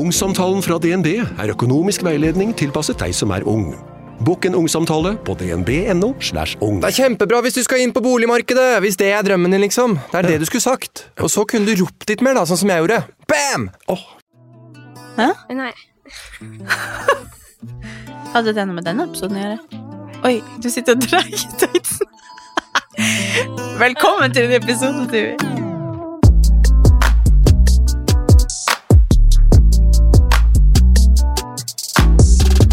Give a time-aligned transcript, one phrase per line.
[0.00, 3.74] Ungsamtalen fra DNB er økonomisk veiledning tilpasset deg som er ung.
[4.24, 6.14] Bokk en ungsamtale på dnb.no.
[6.24, 6.78] slash ung.
[6.80, 9.98] Det er kjempebra hvis du skal inn på boligmarkedet, hvis det er drømmen din, liksom.
[10.12, 11.04] Det er det du skulle sagt.
[11.20, 13.02] Og så kunne du ropt litt mer, da, sånn som jeg gjorde.
[13.28, 13.68] Bam!
[15.20, 15.30] Hæ?
[15.56, 15.72] Nei.
[18.32, 19.82] Hadde det noe med denne episoden å gjøre?
[20.30, 21.80] Oi, du sitter og dreier i.
[23.84, 25.68] Velkommen til en episode, Tuvi.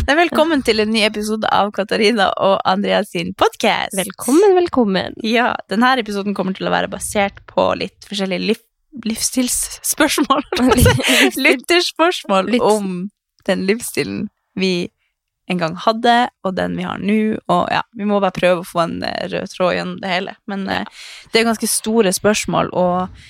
[0.08, 3.91] Velkommen til en ny episode av Katarina og Andreas sin podkast.
[3.97, 5.17] Velkommen, velkommen.
[5.19, 8.61] Ja, denne episoden kommer til å være basert på litt forskjellige liv,
[9.03, 10.45] livsstilsspørsmål.
[11.47, 12.94] Lytterspørsmål om
[13.52, 14.88] den livsstilen vi
[15.52, 16.16] en gang hadde,
[16.47, 17.19] og den vi har nå.
[17.52, 20.38] Og ja, vi må bare prøve å få en eh, rød tråd gjennom det hele.
[20.47, 20.86] Men ja.
[21.33, 23.27] det er ganske store spørsmål, og eh,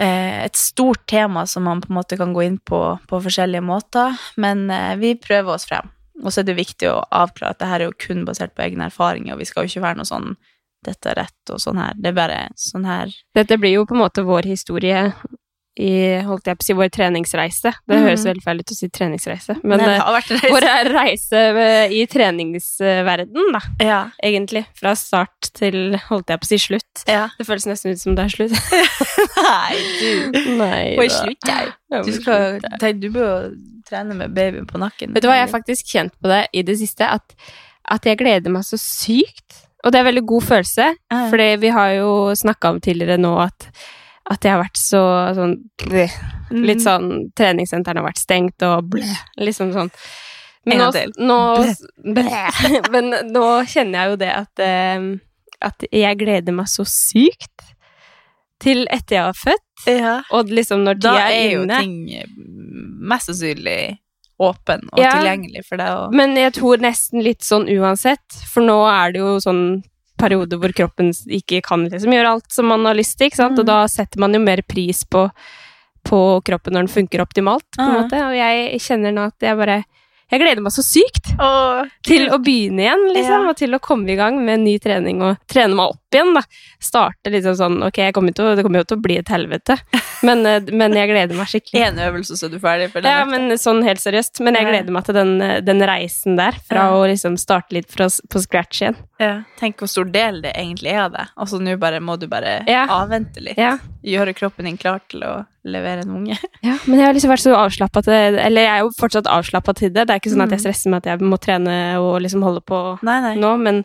[0.00, 4.16] et stort tema som man på en måte kan gå inn på på forskjellige måter.
[4.36, 5.90] Men eh, vi prøver oss frem.
[6.22, 8.64] Og så er det viktig å avklare at det her er jo kun basert på
[8.64, 10.34] egne erfaringer, og vi skal jo ikke være noe sånn
[10.82, 11.94] dette er rett og sånn her.
[11.94, 15.12] Det er bare sånn her Dette blir jo på en måte vår historie
[15.80, 17.70] i holdt jeg på å si, vår treningsreise.
[17.88, 18.02] Det mm.
[18.04, 20.50] høres veldig feil ut å si treningsreise, men det eh, reise.
[20.52, 21.44] vår reise
[21.96, 24.00] i treningsverden, da, Ja.
[24.22, 24.66] egentlig.
[24.76, 27.04] Fra start til holdt jeg på å si slutt.
[27.08, 27.24] ja.
[27.38, 28.52] Det føles nesten ut som det er slutt.
[29.48, 31.72] Nei, du Nei Hvor er slutt jeg?
[31.92, 33.50] Du, skal, tenk, du bør
[33.88, 35.12] trene med babyen på nakken.
[35.16, 37.34] Vet du hva, jeg har faktisk kjent på det i det siste, at,
[37.96, 39.62] at jeg gleder meg så sykt.
[39.82, 41.24] Og det er veldig god følelse, Ja.
[41.32, 43.66] for vi har jo snakka om tidligere nå at,
[44.30, 45.02] at jeg har vært så
[45.34, 45.56] sånn
[46.52, 46.66] Mm.
[46.68, 49.88] Litt sånn Treningssentrene har vært stengt og bleh, liksom sånn.
[50.68, 51.38] Men nå, nå.
[52.92, 54.62] Men nå kjenner jeg jo det at,
[55.64, 57.72] at jeg gleder meg så sykt
[58.62, 60.12] til etter jeg har født, ja.
[60.30, 61.96] og liksom når Da er, er er jo ting
[63.02, 63.96] mest sannsynlig
[64.42, 65.16] åpen og Ja.
[65.16, 65.88] tilgjengelig for deg.
[65.88, 68.22] Og, Men jeg tror nesten litt sånn uansett,
[68.52, 69.64] for nå er det jo sånn
[70.22, 73.32] periode hvor kroppen ikke kan liksom gjøre alt som man har lyst til?
[73.34, 73.58] Mm.
[73.58, 75.26] Og da setter man jo mer pris på,
[76.06, 77.98] på kroppen når den funker optimalt, på en Ja.
[78.04, 78.22] måte.
[78.30, 79.82] Og jeg kjenner nå at jeg bare
[80.30, 83.50] Jeg gleder meg så sykt Åh, til å begynne igjen, liksom, Ja.
[83.50, 86.42] og til å komme i gang med ny trening og trene meg opp igjen, da.
[86.80, 89.78] Starte liksom sånn Ok, kommer til det kommer jo til å bli et helvete,
[90.22, 91.82] men, eh, men jeg gleder meg skikkelig.
[91.86, 94.40] En øvelse, så er du ferdig for den Ja, men sånn helt seriøst.
[94.40, 96.90] Men jeg gleder meg til den, den reisen der, fra Ja.
[96.92, 98.96] å liksom starte litt fra, på scratch igjen.
[99.20, 99.42] Ja.
[99.58, 101.28] Tenk hvor stor del det egentlig er av deg.
[101.38, 103.56] Altså nå bare må du bare avvente litt.
[103.58, 103.76] Ja.
[104.04, 106.36] Gjøre kroppen din klar til å levere en unge.
[106.66, 109.74] ja, men jeg har liksom vært så avslappa til Eller jeg er jo fortsatt avslappa
[109.78, 110.06] til det.
[110.08, 110.64] Det er ikke sånn at jeg Mm.
[110.66, 113.34] stresser med at jeg må trene og liksom holde på Nei, nei.
[113.38, 113.84] nå, men,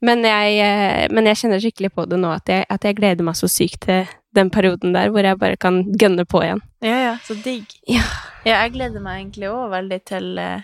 [0.00, 3.24] men, jeg, eh, men jeg kjenner skikkelig på det nå, at jeg, at jeg gleder
[3.28, 4.06] meg så sykt til
[4.36, 6.60] den perioden der hvor jeg bare kan gønne på igjen.
[6.84, 7.64] Ja, ja, så digg.
[7.88, 8.04] Ja.
[8.46, 10.62] Ja, jeg gleder meg egentlig òg veldig til eh,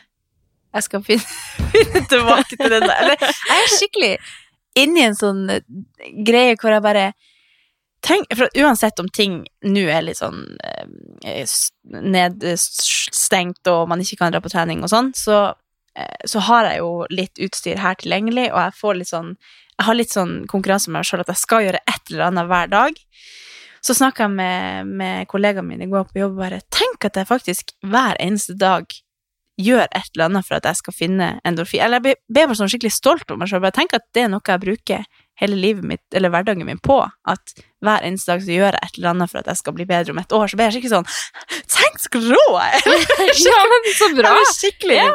[0.74, 1.36] Jeg skal finne,
[1.74, 2.96] finne tilbake til den der.
[3.04, 4.12] Eller, jeg er skikkelig
[4.80, 5.60] inni en sånn eh,
[6.26, 7.06] greie hvor jeg bare
[8.04, 10.86] tenk, for Uansett om ting nå er litt sånn eh,
[12.04, 15.38] nedstengt, og man ikke kan dra på trening og sånn, så,
[15.96, 19.36] eh, så har jeg jo litt utstyr her tilgjengelig, og jeg får litt sånn
[19.74, 22.46] Jeg har litt sånn konkurranse med meg sjøl at jeg skal gjøre et eller annet
[22.46, 22.98] hver dag.
[23.82, 27.18] Så snakka jeg med, med kollegaen mine i går på jobb og bare Tenk at
[27.18, 28.86] jeg faktisk hver eneste dag
[29.58, 31.82] gjør et eller annet for at jeg skal finne endorfin.
[31.82, 33.66] Eller jeg ble bare sånn skikkelig stolt over meg sjøl.
[33.74, 35.04] Tenk at det er noe jeg bruker
[35.40, 37.00] hele livet mitt, eller hverdagen min på.
[37.26, 39.86] At hver eneste dag så gjør jeg et eller annet for at jeg skal bli
[39.88, 40.50] bedre om et år.
[40.50, 41.08] Så ble jeg skikkelig sånn
[41.74, 43.38] Tenk så rå jeg er!
[43.48, 44.34] Ja, men så Jeg bra!
[44.52, 45.06] skikkelig skikkelig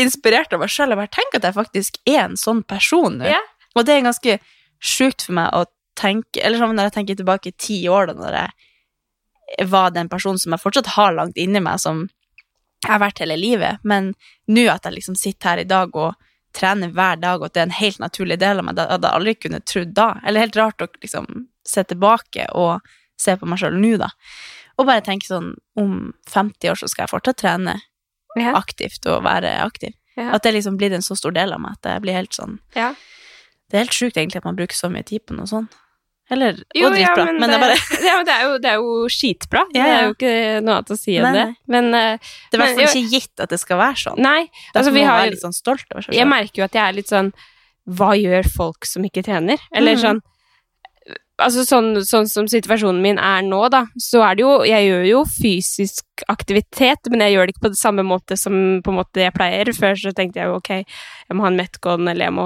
[0.00, 0.94] inspirert av meg sjøl.
[1.12, 3.28] Tenk at jeg faktisk er en sånn person nå.
[3.28, 3.40] Ja.
[3.76, 4.38] Og det er ganske
[4.82, 5.66] sjukt for meg å
[5.98, 10.40] tenke Eller sånn når jeg tenker tilbake ti år, da når jeg var den personen
[10.40, 12.06] som jeg fortsatt har langt inni meg, som
[12.82, 13.82] jeg har vært hele livet.
[13.84, 14.14] Men
[14.48, 16.16] nå at jeg liksom sitter her i dag og
[16.52, 19.08] trener hver dag, og at det er en helt naturlig del av meg, det hadde
[19.08, 20.08] jeg aldri kunnet trodd da.
[20.26, 21.26] Eller helt rart å liksom
[21.64, 22.80] se tilbake og
[23.20, 24.08] se på meg sjøl nå, da.
[24.80, 27.74] Og bare tenke sånn Om 50 år så skal jeg fortsatt trene
[28.36, 28.54] Ja.
[28.56, 29.92] aktivt og være aktiv.
[30.16, 30.30] Ja.
[30.34, 32.58] At det liksom blir en så stor del av meg at jeg blir helt sånn
[32.74, 32.94] Ja.
[33.70, 35.72] Det er helt sjukt egentlig at man bruker så mye tid på noe sånt.
[36.32, 37.26] Eller Jo, og dritbra.
[37.28, 39.64] ja, men, det, er bare, ja, men det, er jo, det er jo skitbra.
[39.74, 40.34] Det er jo ikke
[40.64, 41.46] noe annet å si om det.
[41.76, 44.22] Men uh, det er i hvert fall ikke gitt at det skal være sånn.
[44.22, 44.40] nei,
[44.72, 47.10] altså vi har litt sånn stolt over seg Jeg merker jo at jeg er litt
[47.12, 47.32] sånn
[47.98, 49.60] Hva gjør folk som ikke trener?
[49.74, 50.02] Eller mm.
[50.06, 50.22] sånn
[51.40, 55.04] Altså sånn, sånn som situasjonen min er nå, da, så er det jo Jeg gjør
[55.08, 58.52] jo fysisk aktivitet, men jeg gjør det ikke på det samme måte som
[58.84, 59.70] på en måte jeg pleier.
[59.74, 62.44] Før så tenkte jeg jo ok, jeg må ha en Metcon, eller jeg må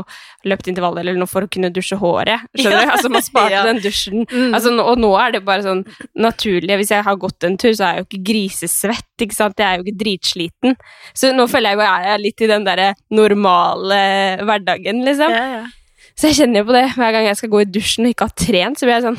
[0.49, 2.47] løpe intervall eller noe for å kunne dusje håret.
[2.56, 2.93] Skjønner du?
[2.94, 3.65] Altså man sparte Ja.
[3.67, 4.23] den dusjen.
[4.31, 4.55] Mm.
[4.56, 5.83] Altså, og nå er det bare sånn
[6.17, 6.79] naturlig.
[6.81, 9.61] Hvis jeg har gått en tur, så er jeg jo ikke grisesvett, ikke sant.
[9.61, 10.79] Jeg er jo ikke dritsliten.
[11.12, 14.00] Så nå føler jeg jo jeg er litt i den derre normale
[14.47, 15.35] hverdagen, liksom.
[15.37, 15.67] ja, ja.
[16.16, 18.28] Så jeg kjenner jo på det hver gang jeg skal gå i dusjen og ikke
[18.30, 19.18] har trent, så blir jeg sånn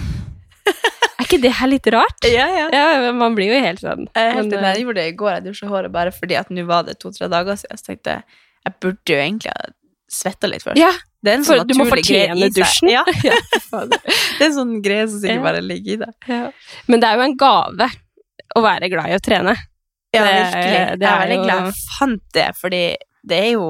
[1.18, 2.26] Er ikke det her litt rart?
[2.30, 2.66] ja, ja.
[2.74, 4.06] Ja, man blir jo helt sånn.
[4.14, 4.66] Jeg helt Men.
[4.70, 5.32] Jeg gjorde det i går.
[5.40, 7.80] Jeg dusja håret bare fordi at nå var det to-tre dager siden.
[7.80, 9.70] Så tenkte jeg jeg burde jo egentlig ha
[10.12, 10.80] svetta litt først.
[10.80, 10.92] Ja,
[11.24, 12.92] det er en for sånn du må fortjene dusjen.
[12.92, 13.38] Ja, ja,
[13.92, 16.30] det er en sånn greie som sikkert bare ligger i deg.
[16.32, 16.44] ja.
[16.92, 17.90] Men det er jo en gave
[18.58, 19.56] å være glad i å trene.
[20.16, 20.84] Ja, virkelig.
[20.98, 22.84] det jeg er veldig glad jeg fant det, fordi
[23.28, 23.66] det er jo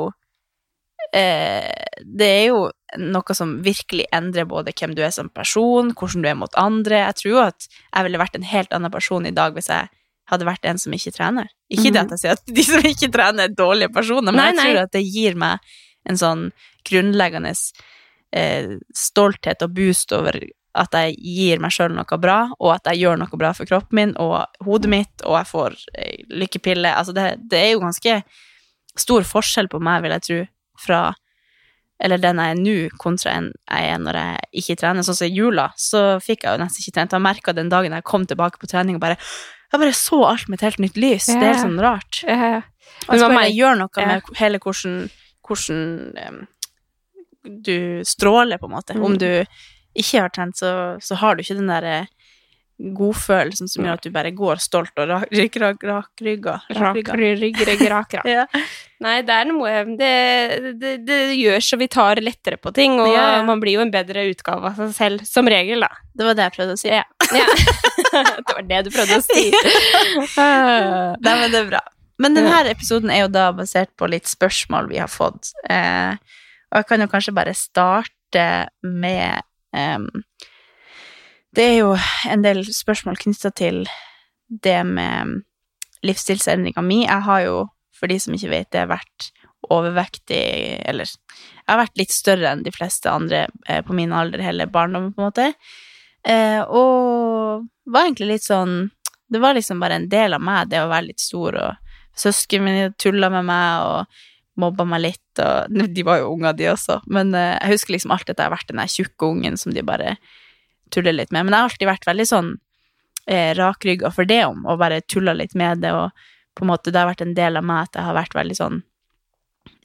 [1.18, 2.60] eh, Det er jo
[2.96, 7.04] noe som virkelig endrer både hvem du er som person, hvordan du er mot andre.
[7.10, 9.90] Jeg tror jo at jeg ville vært en helt annen person i dag hvis jeg
[10.32, 11.52] hadde vært en som ikke trener.
[11.72, 14.50] Ikke det at jeg sier at de som ikke trener, er dårlige personer, men Nei,
[14.52, 14.66] jeg nei.
[14.68, 15.74] tror at det gir meg
[16.08, 16.44] en sånn
[16.88, 17.54] grunnleggende
[18.36, 20.40] eh, stolthet og boost over
[20.78, 23.98] at jeg gir meg sjøl noe bra, og at jeg gjør noe bra for kroppen
[23.98, 26.92] min og hodet mitt, og jeg får eh, lykkepille.
[26.92, 28.20] Altså, det, det er jo ganske
[28.98, 30.42] stor forskjell på meg, vil jeg tro,
[30.82, 31.02] fra
[32.00, 35.06] eller den jeg er nå, kontra en jeg er når jeg ikke trener.
[35.06, 37.16] Sånn som i jula, så fikk jeg jo nesten ikke trent.
[37.18, 39.20] Jeg merka den dagen jeg kom tilbake på trening og bare
[39.68, 41.26] Jeg bare så alt med et helt nytt lys.
[41.28, 42.22] Det er helt sånn rart.
[42.24, 42.62] Yeah.
[43.10, 44.14] Og jeg man bare gjøre noe yeah.
[44.14, 44.94] med hele hvordan,
[45.44, 45.82] hvordan
[46.16, 46.38] um,
[47.66, 48.96] du stråler, på en måte.
[48.96, 49.04] Mm.
[49.04, 49.28] Om du
[49.98, 50.72] ikke har trent, så,
[51.04, 51.98] så har du ikke den derre
[52.78, 56.60] godfølelsen som gjør at du bare går stolt og rak- rak- rak- rakrygga.
[56.78, 57.16] rakrygga.
[57.90, 58.14] Rak.
[58.28, 58.44] Ja.
[59.02, 60.12] Nei, det er noe det,
[60.82, 63.44] det, det gjør så vi tar lettere på ting, og Ja, ja.
[63.46, 65.90] man blir jo en bedre utgave av seg selv, som regel, da.
[66.18, 66.90] Det var det jeg prøvde å si.
[66.94, 67.04] Ja.
[68.46, 69.44] det var det du prøvde å si.
[70.38, 71.82] Nei, men det er bra.
[72.18, 75.52] Men denne episoden er jo da basert på litt spørsmål vi har fått.
[75.70, 76.18] Eh,
[76.72, 78.46] og jeg kan jo kanskje bare starte
[78.82, 79.44] med
[79.78, 80.08] em,
[81.58, 81.94] Det er jo
[82.30, 83.80] en del spørsmål knytta til
[84.64, 85.40] det med
[86.06, 87.00] livsstilsendringa mi.
[87.08, 87.56] Jeg har jo,
[87.98, 89.32] for de som ikke vet det, vært
[89.74, 90.38] overvektig
[90.88, 94.70] Eller jeg har vært litt større enn de fleste andre eh, på min alder hele
[94.70, 95.48] barndommen, på en måte.
[96.22, 98.92] Eh, og var egentlig litt sånn
[99.28, 102.70] Det var liksom bare en del av meg, det å være litt stor, og søsknene
[102.70, 104.22] mine tulla med meg og
[104.62, 108.14] mobba meg litt, og De var jo unger, de også, men eh, jeg husker liksom
[108.14, 110.20] alltid at jeg har vært den der tjukke ungen som de bare
[110.94, 111.46] tuller litt med.
[111.46, 112.52] Men jeg har alltid vært veldig sånn
[113.28, 116.12] eh, rakrygga for det om, og bare tulla litt med det, og
[116.58, 118.58] på en måte det har vært en del av meg at jeg har vært veldig
[118.58, 118.80] sånn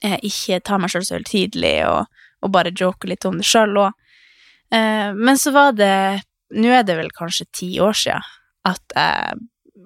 [0.00, 3.76] eh, Ikke ta meg sjøl så høytidelig, og, og bare joke litt om det sjøl
[3.84, 3.98] òg.
[4.72, 6.22] Eh, men så var det
[6.52, 8.20] Nå er det vel kanskje ti år sia
[8.68, 9.40] at jeg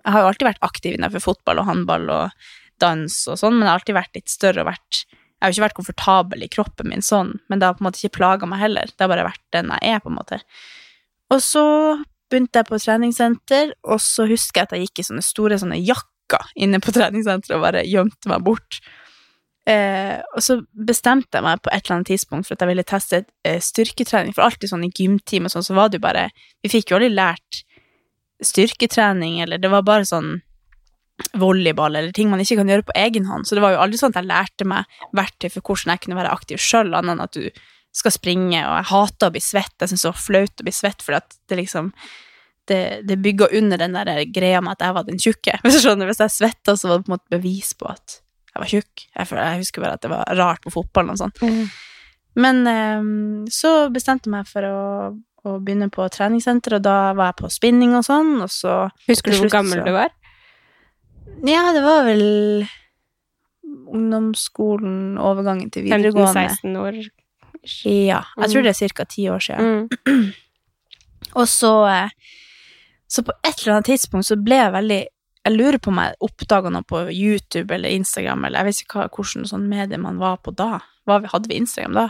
[0.07, 2.49] Jeg har jo alltid vært aktiv innenfor fotball og håndball og
[2.79, 5.55] dans og sånn, men jeg har alltid vært litt større og vært Jeg har jo
[5.57, 8.47] ikke vært komfortabel i kroppen min sånn, men det har på en måte ikke plaga
[8.47, 8.93] meg heller.
[8.93, 10.39] Det har bare vært den jeg er, på en måte.
[11.35, 11.65] Og så
[12.31, 15.79] begynte jeg på treningssenter, og så husker jeg at jeg gikk i sånne store sånne
[15.81, 18.81] jakker inne på treningssenteret og bare gjemte meg bort.
[19.67, 22.87] Eh, og så bestemte jeg meg på et eller annet tidspunkt for at jeg ville
[22.87, 26.29] teste eh, styrketrening, for alltid sånn i gymtime sånn, så var det jo bare
[26.63, 27.63] Vi fikk jo aldri lært
[28.47, 30.37] styrketrening, eller det var bare sånn
[31.41, 33.99] volleyball eller ting man ikke kan gjøre på egen hånd, så det var jo aldri
[33.99, 37.25] sånn at jeg lærte meg verktøy for hvordan jeg kunne være aktiv sjøl, annet enn
[37.25, 37.47] at du
[37.97, 40.75] skal springe, og jeg hater å bli svett, jeg syns det var flaut å bli
[40.75, 41.91] svett, for det liksom
[42.67, 45.55] det, det bygger under den der greia med at jeg var den tjukke.
[45.65, 48.19] Hvis hvis jeg svetta, så var det på en måte bevis på at
[48.57, 49.05] jeg var tjukk.
[49.13, 51.35] Jeg, jeg husker bare at det var rart på fotballen og sånn.
[51.45, 51.69] Mm.
[52.37, 54.81] Men ehm, så bestemte jeg meg for å,
[55.47, 59.33] å begynne på treningssenter, og da var jeg på spinning og sånn, og så Husker
[59.33, 60.11] du hvor gammel så- du var?
[61.47, 62.67] Ja, det var vel
[63.93, 66.49] ungdomsskolen, overgangen til videregående.
[66.49, 66.99] 15-16 år.
[67.85, 69.05] Ja, jeg tror det er ca.
[69.05, 69.89] ti år siden.
[70.07, 70.33] Mm.
[71.41, 72.09] Og så eh,
[73.09, 75.01] Så på et eller annet tidspunkt så ble jeg veldig
[75.47, 78.99] Jeg lurer på om jeg oppdaga noe på YouTube eller Instagram, eller jeg vet ikke
[78.99, 80.81] hva, hvordan sånn medie man var på da.
[81.07, 82.07] Hva, hadde vi Instagram da?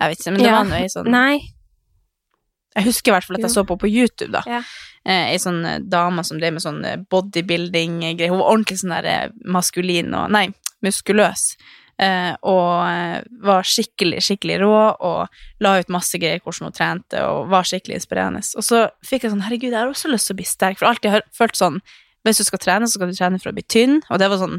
[0.00, 0.54] Jeg vet ikke, men det Ja.
[0.56, 1.38] var noe i sånn Nei.
[2.78, 4.42] Jeg husker i hvert fall at jeg så på på YouTube, da.
[4.46, 4.62] Ja.
[5.04, 6.80] Eh, Ei sånn eh, dame som drev med sånn
[7.10, 8.30] bodybuilding-greier.
[8.30, 10.46] Hun var ordentlig sånn der maskulin og Nei,
[10.84, 11.56] muskuløs.
[12.02, 14.74] Eh, og eh, var skikkelig, skikkelig rå,
[15.08, 18.42] og la ut masse greier hvordan hun trente, og var skikkelig inspirerende.
[18.58, 20.90] Og så fikk jeg sånn, herregud, jeg har også lyst til å bli sterk, for
[20.90, 21.80] alltid har jeg følt sånn,
[22.26, 24.42] hvis du skal trene, så skal du trene for å bli tynn, og det var
[24.42, 24.58] sånn,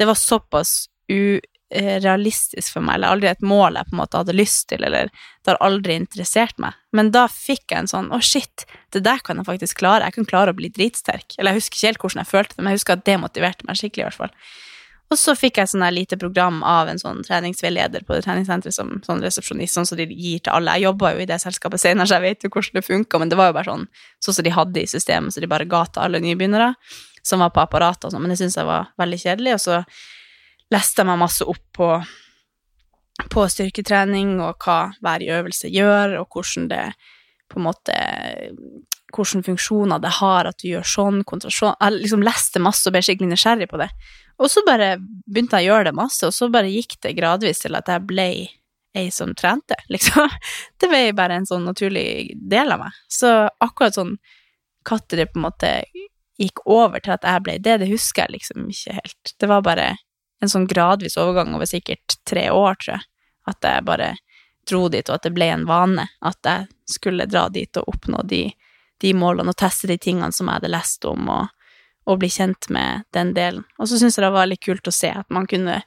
[0.00, 0.72] det var såpass
[1.12, 5.12] urealistisk for meg, eller aldri et mål jeg på en måte hadde lyst til, eller
[5.12, 6.76] det har aldri interessert meg.
[6.96, 10.08] Men da fikk jeg en sånn å, shit, det der kan jeg faktisk klare.
[10.08, 11.36] Jeg kan klare å bli dritsterk.
[11.36, 13.68] Eller jeg husker ikke helt hvordan jeg følte det, men jeg husker at det motiverte
[13.68, 14.34] meg skikkelig, i hvert fall.
[15.12, 18.96] Og så fikk jeg sånn lite program av en sånn treningsveileder på det treningssenteret som
[19.04, 20.74] sånn resepsjonist, sånn som de gir til alle.
[20.78, 23.30] Jeg jobba jo i det selskapet senere, så jeg vet jo hvordan det funka, men
[23.30, 23.86] det var jo bare sånn
[24.24, 26.72] sånn som de hadde i systemet, så de bare ga til alle nybegynnere
[27.24, 29.78] som var på apparatet og sånn, men det syntes jeg var veldig kjedelig, og så
[30.74, 31.90] leste jeg meg masse opp på,
[33.32, 36.84] på styrketrening og hva hver øvelse gjør, og hvordan det
[37.52, 38.00] på en måte
[39.14, 41.76] Hvilke funksjoner det har at du gjør sånn kontra sånn.
[41.78, 43.86] Jeg liksom leste masse og ble skikkelig nysgjerrig på det.
[44.42, 47.62] Og så bare begynte jeg å gjøre det masse, og så bare gikk det gradvis
[47.62, 48.28] til at jeg ble
[48.94, 50.30] ei som trente, liksom.
[50.80, 52.98] Det ble bare en sånn naturlig del av meg.
[53.10, 53.30] Så
[53.64, 54.16] akkurat sånn
[54.84, 55.70] katter det på en måte
[56.38, 59.34] gikk over til at jeg ble det, det husker jeg liksom ikke helt.
[59.40, 59.88] Det var bare
[60.42, 63.06] en sånn gradvis overgang over sikkert tre år, tror jeg.
[63.50, 64.14] At jeg bare
[64.68, 66.06] dro dit, og at det ble en vane.
[66.24, 68.48] At jeg skulle dra dit og oppnå de,
[69.00, 71.52] de målene og teste de tingene som jeg hadde lest om, og,
[72.04, 73.64] og bli kjent med den delen.
[73.78, 75.80] Og så syns jeg det var litt kult å se at man kunne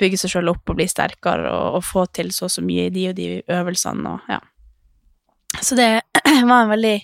[0.00, 2.88] bygge seg sjøl opp og bli sterkere og, og, få til så og så mye
[2.88, 4.40] i de og de øvelsene og ja.
[5.60, 5.90] Så det
[6.50, 6.96] var en veldig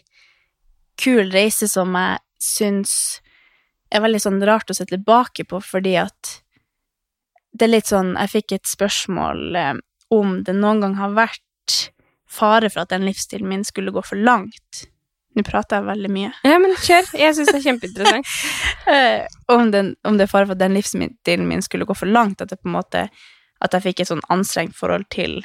[1.02, 2.94] kul reise som jeg syns
[3.92, 6.38] er veldig sånn rart å se tilbake på, fordi at
[7.56, 9.76] det er litt sånn Jeg fikk et spørsmål eh,
[10.12, 11.42] om det noen gang har vært
[12.28, 14.86] fare for at den livsstilen min skulle gå for langt.
[15.36, 16.30] Nå prater jeg veldig mye.
[16.48, 17.10] Ja, men kjør.
[17.20, 18.30] Jeg syns det er kjempeinteressant.
[18.92, 22.08] eh, om, den, om, det er fare for at den livsstilen min skulle gå for
[22.08, 23.08] langt, at det på en måte
[23.64, 25.38] At jeg fikk et sånn anstrengt forhold til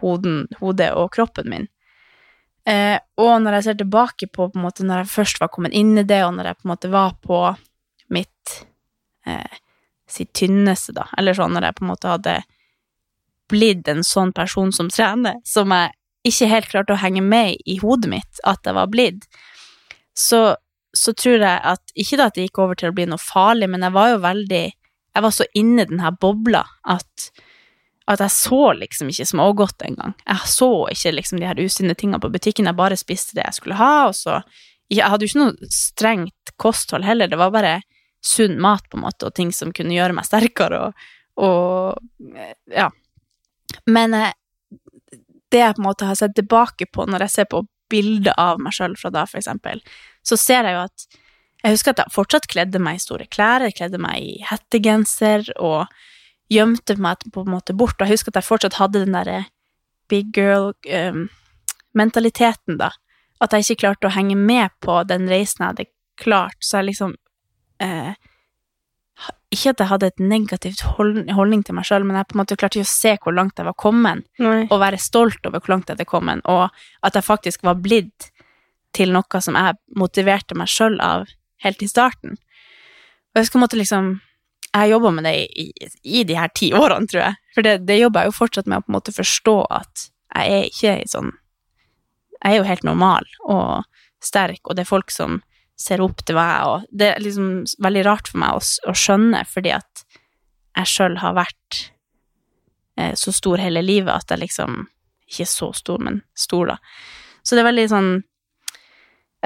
[0.00, 1.66] hoden, hodet og kroppen min.
[2.66, 5.76] Eh, og når jeg ser tilbake på, på en måte, når jeg først var kommet
[5.76, 7.40] inn i det, og når jeg på en måte var på
[8.16, 8.54] mitt
[9.28, 9.60] eh,
[10.08, 12.34] sitt tynneste, da, eller sånn når jeg på en måte hadde
[13.52, 15.92] blitt en sånn person som trener, som jeg
[16.28, 19.26] ikke helt klarte å henge med i hodet mitt at jeg var blitt,
[20.16, 20.56] så,
[20.96, 23.84] så tror jeg at Ikke at det gikk over til å bli noe farlig, men
[23.84, 27.30] jeg var jo veldig Jeg var så inni den her bobla at
[28.06, 30.12] at jeg så liksom ikke smågodt engang.
[30.22, 33.58] Jeg så ikke liksom de her usunne tingene på butikken, jeg bare spiste det jeg
[33.58, 34.40] skulle ha, og så
[34.86, 37.80] Jeg hadde jo ikke noe strengt kosthold heller, det var bare
[38.22, 41.08] sunn mat, på en måte, og ting som kunne gjøre meg sterkere, og,
[41.42, 41.98] og
[42.70, 42.86] ja.
[43.90, 44.30] Men eh,
[45.56, 48.60] det jeg på en måte har sett tilbake på når jeg ser på bilder av
[48.62, 49.76] meg sjøl fra da, for eksempel,
[50.26, 50.98] så ser jeg jo at
[51.62, 55.40] jeg husker at jeg fortsatt kledde meg i store klær, jeg kledde meg i hettegenser
[55.56, 55.80] og
[56.52, 57.98] gjemte meg på en måte bort.
[57.98, 59.40] Og jeg husker at jeg fortsatt hadde den derre
[60.10, 62.90] big girl-mentaliteten, um, da.
[63.42, 66.58] At jeg ikke klarte å henge med på den reisen jeg hadde klart.
[66.62, 67.10] Så jeg liksom
[67.82, 68.12] eh,
[69.56, 72.58] Ikke at jeg hadde et negativt holdning til meg sjøl, men jeg på en måte
[72.60, 74.66] klarte ikke å se hvor langt jeg var kommet, Nei.
[74.68, 76.68] og være stolt over hvor langt jeg hadde kommet, og
[77.06, 78.30] at jeg faktisk var blitt
[78.96, 81.24] til noe som jeg motiverte meg sjøl av
[81.64, 82.36] helt i starten.
[83.32, 84.16] Og jeg skal måtte liksom
[84.76, 85.70] jeg har jobba med det i,
[86.04, 87.36] i, de her ti årene, tror jeg.
[87.56, 90.56] For det, det jobber jeg jo fortsatt med å på en måte forstå at jeg
[90.56, 91.30] er ikke sånn
[92.42, 93.86] Jeg er jo helt normal og
[94.20, 95.38] sterk, og det er folk som
[95.76, 97.50] ser opp til meg, og det er liksom
[97.84, 100.06] veldig rart for meg å, å skjønne, fordi at
[100.76, 101.82] jeg sjøl har vært
[103.00, 104.86] eh, så stor hele livet at jeg liksom
[105.26, 106.76] Ikke så stor, men stor, da.
[107.42, 108.10] Så det er veldig sånn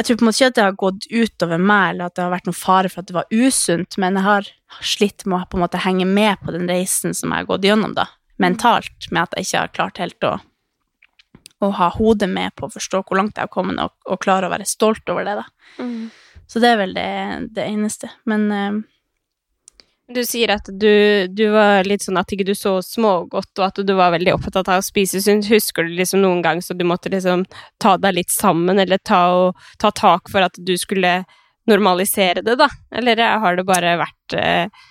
[0.00, 2.22] jeg tror på en måte ikke at det har gått utover meg, eller at det
[2.24, 4.46] har vært noen fare for at det var usunt, men jeg har
[4.86, 7.66] slitt med å på en måte henge med på den reisen som jeg har gått
[7.66, 8.06] gjennom, da,
[8.40, 10.32] mentalt, med at jeg ikke har klart helt å,
[11.60, 14.48] å ha hodet med på å forstå hvor langt jeg har kommet, og, og klare
[14.48, 15.46] å være stolt over det, da.
[15.82, 16.08] Mm.
[16.50, 17.10] Så det er vel det,
[17.54, 18.10] det eneste.
[18.26, 18.80] Men uh,
[20.10, 23.78] du sier at du, du, var litt sånn at ikke du så smågodt, og at
[23.86, 25.46] du var veldig opptatt av å spise sunt.
[25.52, 27.44] Husker du liksom noen gang så du måtte liksom
[27.82, 31.20] ta deg litt sammen, eller ta, og, ta tak for at du skulle
[31.70, 32.66] normalisere det, da?
[32.98, 34.88] Eller har det bare vært eh...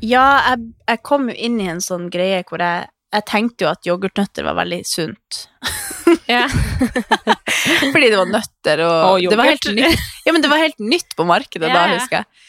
[0.00, 3.72] Ja, jeg, jeg, kom jo inn i en sånn greie hvor jeg, jeg tenkte jo
[3.72, 5.46] at yoghurtnøtter var veldig sunt.
[6.30, 6.46] Ja.
[7.92, 10.08] Fordi det var nøtter og, og det var helt nytt.
[10.26, 12.46] Ja, men det var helt nytt på markedet ja, da, husker jeg.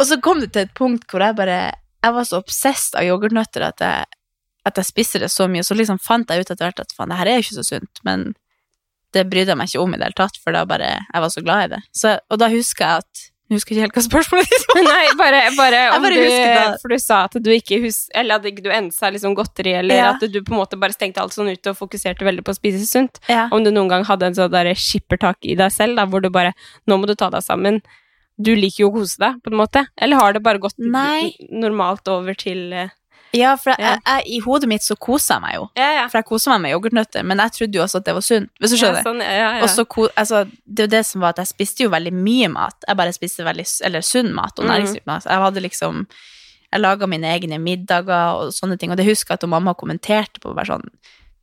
[0.00, 1.58] Og så kom det til et punkt hvor jeg bare
[2.04, 4.08] Jeg var så obsesst av yoghurtnøtter at jeg,
[4.68, 5.64] at jeg spiste det så mye.
[5.64, 7.68] Så liksom fant jeg ut etter hvert at faen, det her er jo ikke så
[7.68, 8.32] sunt, men
[9.14, 11.30] det brydde jeg meg ikke om i det hele tatt, for da bare Jeg var
[11.32, 11.80] så glad i det.
[11.94, 14.84] Så, og da husker jeg at Nå husker jeg ikke helt hva spørsmålet ditt var.
[14.88, 16.78] Nei, bare, bare om bare du.
[16.80, 20.06] For du sa at du ikke hus, Eller at du ensa liksom godteri, eller Ja.
[20.14, 22.56] at du på en måte bare stengte alt sånn ute og fokuserte veldig på å
[22.56, 23.20] spise sunt.
[23.28, 23.50] Ja.
[23.52, 26.54] Om du noen gang hadde en sånn skippertak i deg selv, da, hvor du bare
[26.88, 27.82] Nå må du ta deg sammen.
[28.40, 29.84] Du liker jo å kose deg, på en måte.
[30.00, 31.34] Eller har det bare gått Nei.
[31.52, 32.88] normalt over til eh,
[33.34, 35.64] Ja, for jeg, jeg, jeg, i hodet mitt så koser jeg meg jo.
[35.76, 36.04] Ja, ja.
[36.08, 38.50] For jeg koser meg med yoghurtnøtter, men jeg trodde jo også at det var sunt.
[38.60, 39.02] Hvis du Ja, skjønner.
[39.08, 39.62] sånn, ja, ja, ja.
[39.64, 39.84] Og så
[40.16, 42.76] altså, det er jo det som var at jeg spiste jo veldig mye mat.
[42.88, 44.70] Jeg bare spiste veldig eller sunn mat og Mhm.
[44.72, 45.24] næringsrik mat.
[45.24, 46.06] Jeg hadde liksom
[46.74, 50.40] Jeg laga mine egne middager og sånne ting, og det husker jeg at mamma kommenterte
[50.42, 50.52] på.
[50.56, 50.88] Bare sånn,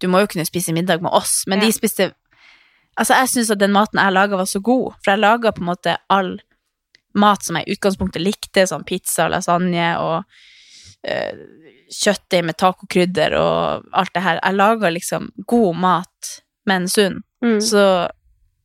[0.01, 1.65] du må jo kunne spise middag med oss, men Ja.
[1.67, 2.13] de spiste
[2.99, 5.61] Altså, jeg syns at den maten jeg laga, var så god, for jeg laga på
[5.61, 6.39] en måte all
[7.15, 10.25] mat som jeg i utgangspunktet likte, sånn pizza og lasagne og
[11.01, 14.39] kjøttdeig med tacokrydder og alt det her.
[14.39, 16.31] Jeg lager liksom god mat,
[16.69, 17.21] men sunn.
[17.43, 17.59] Mm.
[17.63, 17.83] Så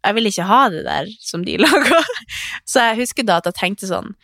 [0.06, 2.14] jeg vil ikke ha det der som de lager.
[2.68, 4.14] Så jeg husker da at jeg tenkte sånn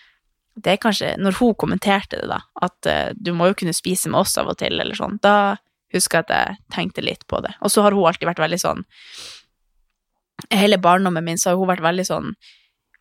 [0.53, 4.11] Det er kanskje Når hun kommenterte det, da, at uh, du må jo kunne spise
[4.13, 5.57] med oss av og til, eller sånn, da
[5.93, 7.53] husker jeg at jeg tenkte litt på det.
[7.61, 8.85] Og så har hun alltid vært veldig sånn
[10.51, 12.33] Hele barndommen min så har hun vært veldig sånn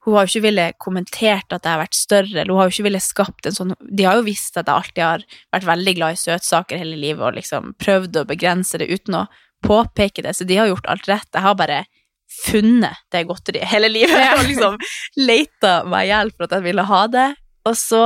[0.02, 2.74] Hun har jo ikke villet kommentert at jeg har vært større, eller hun har jo
[2.74, 5.94] ikke villet skapt en sånn De har jo visst at jeg alltid har vært veldig
[6.00, 9.26] glad i søtsaker hele livet, og liksom prøvd å begrense det uten å
[9.62, 11.30] påpeke det, så de har gjort alt rett.
[11.30, 11.84] Jeg har bare
[12.32, 14.78] funnet det godteriet hele livet og liksom
[15.20, 17.28] leita meg i hjel for at jeg ville ha det.
[17.70, 18.06] Og så,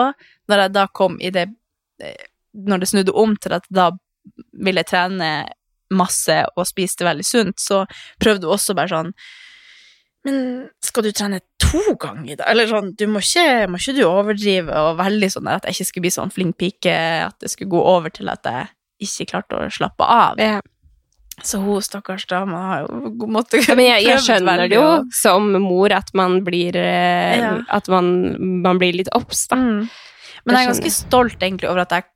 [0.52, 1.46] når jeg da kom i det
[2.04, 2.26] eh,
[2.56, 3.90] Når det snudde om til at da
[4.64, 5.30] ville jeg trene
[5.96, 7.82] masse og spiste veldig sunt, så
[8.20, 9.12] prøvde hun også bare sånn
[10.26, 10.38] Men
[10.82, 12.48] skal du trene to ganger i dag?
[12.50, 15.90] Eller sånn, du må ikke, må ikke du overdrive, og veldig sånn at jeg ikke
[15.92, 16.96] skulle bli sånn flink pike,
[17.28, 18.72] at det skulle gå over til at jeg
[19.06, 20.42] ikke klarte å slappe av.
[20.42, 20.62] Ja.
[21.44, 25.50] Så hun stakkars dama har jo måttet Ja, men jeg, jeg skjønner det jo som
[25.60, 27.50] mor at man blir eh, Ja.
[27.76, 28.08] At man,
[28.64, 29.58] man blir litt obs, da.
[29.60, 29.90] Mm.
[30.46, 32.08] Men jeg er ganske stolt egentlig over at jeg,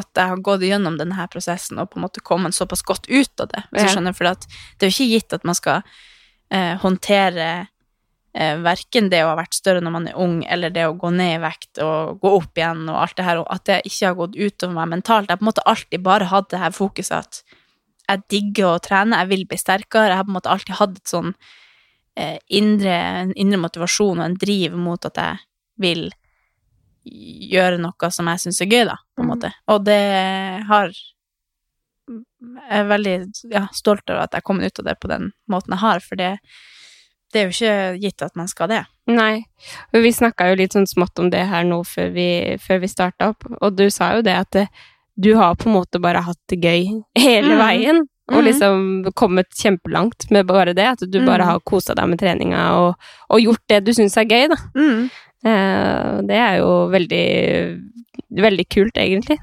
[0.00, 3.44] at jeg har gått gjennom denne prosessen og på en måte kommet såpass godt ut
[3.44, 3.62] av det.
[3.70, 3.86] Hvis Ja.
[3.90, 5.82] du skjønner, for det er jo ikke gitt at man skal
[6.52, 7.48] eh, håndtere
[8.34, 11.12] eh, verken det å ha vært større når man er ung, eller det å gå
[11.14, 14.10] ned i vekt og gå opp igjen og alt det her, og at det ikke
[14.10, 15.28] har gått utover meg mentalt.
[15.28, 17.42] Jeg har på en måte alltid bare hatt det her fokuset at
[18.12, 20.10] jeg digger å trene, jeg vil bli sterkere.
[20.10, 21.30] Jeg har på en måte alltid hatt et sånn
[22.18, 25.40] eh, indre, en indre motivasjon og en driv mot at jeg
[25.82, 26.10] vil
[27.02, 29.50] gjøre noe som jeg syns er gøy, da, på en måte.
[29.72, 30.02] Og det
[30.68, 30.92] har
[32.70, 33.16] er veldig
[33.52, 36.16] ja, stolt over at jeg kom ut av det på den måten jeg har, for
[36.20, 36.30] det,
[37.32, 38.82] det er jo ikke gitt at man skal det.
[39.10, 39.44] Nei.
[39.92, 42.28] Og vi snakka jo litt sånn smått om det her nå før vi,
[42.62, 44.66] før vi starta opp, og du sa jo det at det,
[45.16, 47.62] du har på en måte bare hatt det gøy hele mm.
[47.66, 48.02] veien.
[48.32, 48.44] Og Mhm.
[48.46, 48.82] liksom
[49.18, 51.48] kommet kjempelangt med bare det, at du bare Mhm.
[51.50, 52.94] har kosa deg med treninga og,
[53.28, 54.56] og gjort det du syns er gøy, da.
[54.78, 55.10] Mm.
[55.44, 57.26] Eh, det er jo veldig,
[58.38, 59.36] veldig kult, egentlig.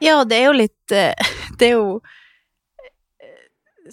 [0.00, 1.12] Ja, det er jo litt eh,
[1.58, 1.98] Det er jo
[3.22, 3.44] eh,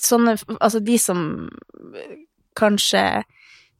[0.02, 1.26] sånne Altså, de som
[1.96, 2.16] eh,
[2.58, 3.24] kanskje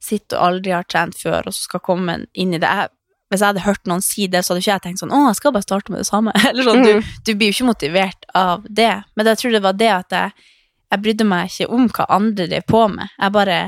[0.02, 2.92] sitter og aldri har trent før, og så skal komme inn i det jeg,
[3.32, 5.40] Hvis jeg hadde hørt noen si det, så hadde ikke jeg tenkt sånn Å, jeg
[5.40, 6.34] skal bare starte med det samme.
[6.50, 8.92] Eller sånn, du, du blir jo ikke motivert av det.
[9.16, 10.46] Men jeg tror det var det at jeg,
[10.92, 13.16] jeg brydde meg ikke om hva andre drev på med.
[13.16, 13.58] Jeg bare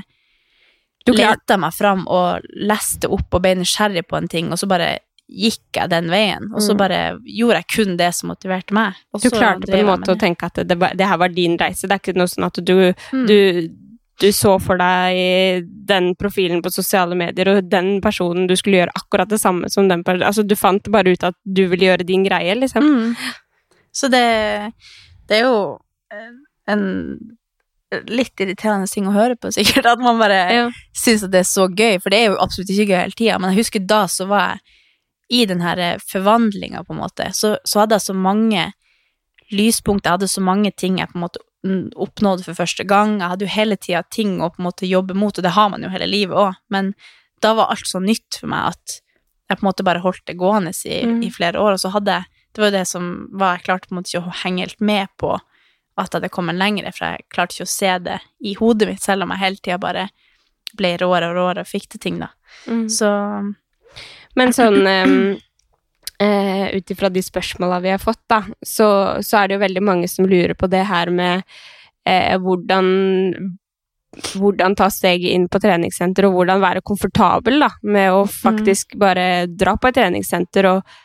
[1.09, 4.98] leta meg fram og leste opp og ble nysgjerrig på en ting, og så bare
[5.29, 6.47] gikk jeg den veien.
[6.55, 6.79] Og så Mm.
[6.79, 8.95] bare gjorde jeg kun det som motiverte meg.
[9.23, 11.83] Du klarte på en måte å tenke at det, det her var din reise.
[11.87, 13.27] Det er ikke noe sånn at du, Mm.
[13.27, 13.69] du,
[14.21, 18.97] du så for deg den profilen på sosiale medier, og den personen du skulle gjøre
[18.97, 20.27] akkurat det samme som den personen.
[20.27, 22.83] Altså, du fant bare ut at du ville gjøre din greie, liksom.
[22.83, 23.17] Mm.
[23.93, 24.73] Så det,
[25.29, 25.79] det er jo
[26.11, 26.33] eh,
[26.73, 27.37] en
[28.09, 29.87] litt irriterende ting å høre på, sikkert.
[29.87, 30.71] At man bare Ja.
[30.95, 33.38] syns at det er så gøy, for det er jo absolutt ikke gøy hele tida.
[33.41, 34.61] Men jeg husker da så var jeg
[35.31, 37.31] i den her forvandlinga, på en måte.
[37.37, 38.73] Så, så hadde jeg så mange
[39.53, 41.45] lyspunkter, jeg hadde så mange ting jeg på en måte
[41.99, 43.19] oppnådde for første gang.
[43.21, 45.69] Jeg hadde jo hele tida ting å på en måte jobbe mot, og det har
[45.73, 46.57] man jo hele livet òg.
[46.73, 46.93] Men
[47.43, 48.99] da var alt så nytt for meg at
[49.49, 51.23] jeg på en måte bare holdt det gående i, Mm.
[51.25, 51.73] i flere år.
[51.77, 54.09] Og så hadde jeg Det var jo det som var Jeg klarte på en måte
[54.11, 57.67] ikke å henge helt med på at jeg hadde kommet lenger, for jeg klarte ikke
[57.67, 60.09] å se det i hodet mitt, selv om jeg hele tida bare
[60.77, 62.29] ble råere og råere og fikk til ting, da.
[62.67, 62.88] Mm.
[62.88, 63.09] Så
[64.37, 68.88] Men sånn eh, Ut ifra de spørsmåla vi har fått, da, så,
[69.23, 71.47] så er det jo veldig mange som lurer på det her med
[72.05, 72.88] eh, hvordan
[74.35, 79.47] hvordan ta steget inn på treningssenter, og hvordan være komfortabel da, med å faktisk bare
[79.47, 80.97] dra på et treningssenter og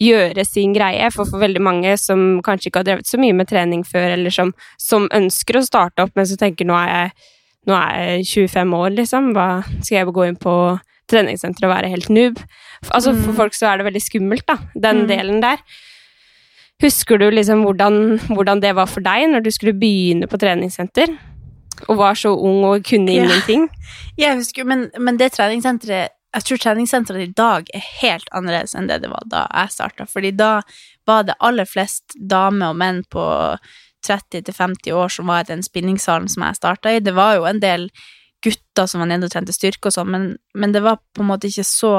[0.00, 1.10] gjøre sin greie.
[1.12, 4.34] For for veldig mange som kanskje ikke har drevet så mye med trening før, eller
[4.34, 7.26] som, som ønsker å starte opp, men som tenker nå er jeg,
[7.68, 9.48] nå er jeg 25 år, liksom, hva
[9.80, 10.54] skal jeg gå inn på
[11.10, 12.38] treningssenter og være helt noob.
[12.90, 15.08] Altså, For folk så er det veldig skummelt, da, den Mm.
[15.10, 15.58] delen der.
[16.80, 21.12] Husker du liksom hvordan, hvordan det var for deg når du skulle begynne på treningssenter?
[21.88, 23.26] Og var så ung og kunne Ja.
[24.18, 28.86] Jeg husker, men, men det treningssenteret Jeg tror treningssenteret i dag er helt annerledes enn
[28.86, 30.04] det det var da jeg starta.
[30.06, 30.60] Fordi da
[31.04, 33.24] var det aller flest damer og menn på
[34.06, 37.00] 30-50 år som var i den spinningsalen som jeg starta i.
[37.00, 37.88] Det var jo en del
[38.44, 41.30] gutter som var nede og trente styrke og sånn, men, men det var på en
[41.30, 41.94] måte ikke så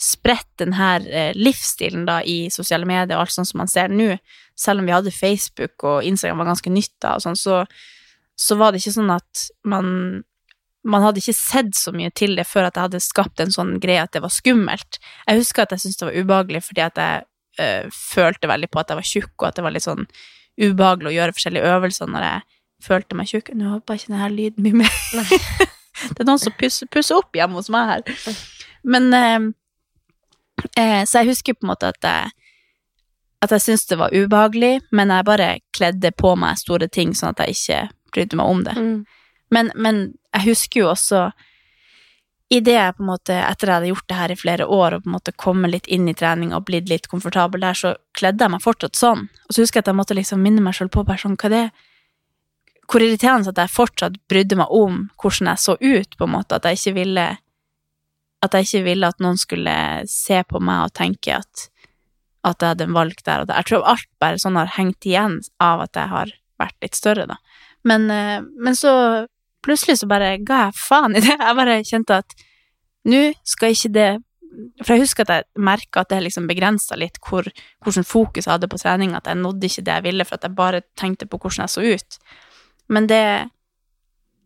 [0.00, 3.92] spredt den her eh, livsstilen da i sosiale medier og alt sånn som man ser
[3.92, 4.14] nå.
[4.56, 7.62] Selv om vi hadde Facebook og Instagram var ganske nytt da og sånn, så,
[8.36, 10.22] så var det ikke sånn at man
[10.88, 13.74] man hadde ikke sett så mye til det før at jeg hadde skapt en sånn
[13.82, 14.96] greie at det var skummelt.
[15.26, 17.26] Jeg husker at jeg syntes det var ubehagelig fordi at jeg
[17.60, 20.06] øh, følte veldig på at jeg var tjukk, og at det var litt sånn
[20.60, 22.48] ubehagelig å gjøre forskjellige øvelser når jeg
[22.84, 23.52] følte meg tjukk.
[23.56, 24.98] Nå håper jeg ikke denne lyden mye mer.
[26.14, 28.36] det er noen som pusser, pusser opp hjemme hos meg her.
[28.82, 29.40] Men eh,
[30.76, 32.36] eh, Så jeg husker på en måte at jeg
[33.40, 37.32] at jeg syntes det var ubehagelig, men jeg bare kledde på meg store ting sånn
[37.32, 37.78] at jeg ikke
[38.12, 38.74] brydde meg om det.
[38.76, 38.98] Mm.
[39.50, 40.00] Men, men
[40.36, 41.30] jeg husker jo også
[42.50, 44.96] i det jeg på en måte, etter jeg hadde gjort det her i flere år,
[44.96, 47.94] og på en måte kommet litt inn i trening og blitt litt komfortabel der, så
[48.18, 49.28] kledde jeg meg fortsatt sånn.
[49.46, 51.52] Og så husker jeg at jeg måtte liksom minne meg selv på bare sånn, hva
[51.52, 51.62] det
[52.90, 56.56] Hvor irriterende at jeg fortsatt brydde meg om hvordan jeg så ut, på en måte.
[56.56, 57.28] At jeg ikke ville
[58.42, 59.72] At ikke ville at noen skulle
[60.08, 61.68] se på meg og tenke at
[62.40, 63.60] at jeg hadde valgt der og der.
[63.60, 67.26] Jeg tror alt bare sånn har hengt igjen av at jeg har vært litt større,
[67.28, 67.36] da.
[67.84, 69.26] Men, eh, men så
[69.64, 71.36] plutselig så bare ga jeg faen i det.
[71.36, 72.34] Jeg bare kjente at
[73.08, 74.10] nå skal ikke det
[74.82, 77.46] For jeg husker at jeg merka at det liksom begrensa litt hvor,
[77.84, 80.42] hvordan fokus jeg hadde på trening, at jeg nådde ikke det jeg ville, for at
[80.42, 82.18] jeg bare tenkte på hvordan jeg så ut.
[82.90, 83.50] Men det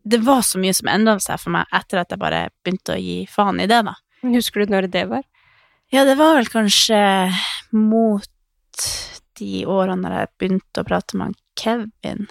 [0.05, 3.01] Det var så mye som endra seg for meg etter at jeg bare begynte å
[3.01, 3.95] gi faen i det, da.
[4.21, 5.23] Husker du når det var?
[5.89, 6.99] Ja, det var vel kanskje
[7.73, 8.29] mot
[9.39, 12.27] de årene da jeg begynte å prate med Kevin.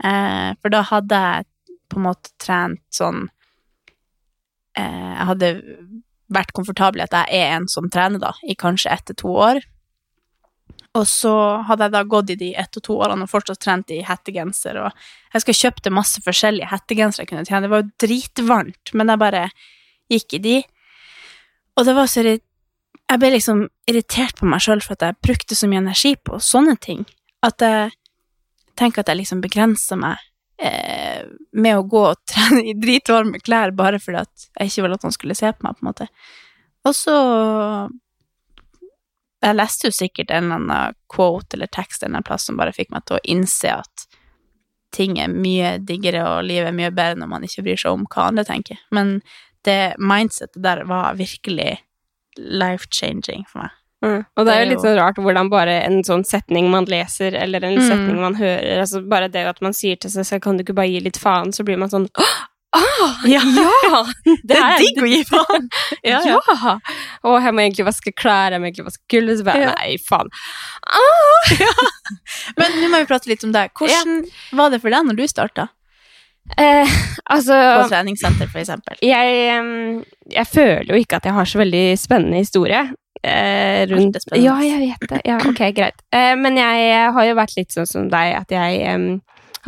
[0.00, 3.24] Eh, for da hadde jeg på en måte trent sånn
[4.78, 5.48] eh, Jeg hadde
[6.30, 9.34] vært komfortabel i at jeg er en som trener, da, i kanskje ett til to
[9.48, 9.60] år.
[10.98, 11.32] Og så
[11.68, 14.80] hadde jeg da gått i de ett og to årene og fortsatt trent i hettegenser,
[14.82, 17.66] og jeg skulle kjøpte masse forskjellige hettegensere jeg kunne tjene.
[17.66, 19.44] Det var jo dritvarmt, men jeg bare
[20.10, 20.56] gikk i de.
[21.78, 22.24] Og det var så
[23.08, 26.36] Jeg ble liksom irritert på meg sjøl for at jeg brukte så mye energi på
[26.44, 27.06] sånne ting.
[27.40, 27.94] At jeg
[28.76, 30.18] tenker at jeg liksom begrenser meg
[30.60, 31.24] eh,
[31.56, 35.06] med å gå og trene i dritvarme klær bare fordi at jeg ikke ville at
[35.08, 36.08] han skulle se på meg, på en måte.
[36.84, 37.16] Og så
[39.42, 42.56] Jeg leste jo sikkert en eller annen quote eller tekst en eller annen plass som
[42.58, 44.06] bare fikk meg til å innse at
[44.94, 48.06] ting er mye diggere og livet er mye bedre når man ikke bryr seg om
[48.08, 48.80] hva andre tenker.
[48.90, 49.20] Men
[49.64, 51.78] det mindsetet der var virkelig
[52.38, 53.74] life-changing for meg.
[54.04, 54.20] Mm.
[54.38, 57.64] Og det er jo litt sånn rart hvordan bare en sånn setning man leser, eller
[57.66, 57.88] en Mm.
[57.88, 60.74] setning man hører, altså bare det at man sier til seg selv 'kan du ikke
[60.74, 62.08] bare gi litt faen', så blir man sånn
[62.76, 63.40] Ah, Ja.
[63.48, 64.02] ja!
[64.44, 65.68] Det er digg å gi faen!
[66.04, 66.74] Ja, Ja, ja.
[67.24, 69.72] Og jeg må egentlig vaske klær, jeg må egentlig vaske gulvet, Ja.
[69.78, 70.28] Nei, faen.
[70.84, 71.54] Ah!
[72.60, 73.72] Men nå må vi prate litt om deg.
[73.78, 74.22] Hvordan
[74.60, 75.68] var det for deg når du starta?
[76.56, 76.88] Eh,
[77.28, 78.96] altså På treningssenter, for eksempel.
[79.04, 82.86] jeg, jeg føler jo ikke at jeg har så veldig spennende historie.
[83.24, 84.16] Eh, rundt.
[84.38, 85.18] Ja, jeg vet det.
[85.26, 86.04] Ja, ok, greit.
[86.14, 88.84] Eh, men jeg har jo vært litt sånn som deg, at jeg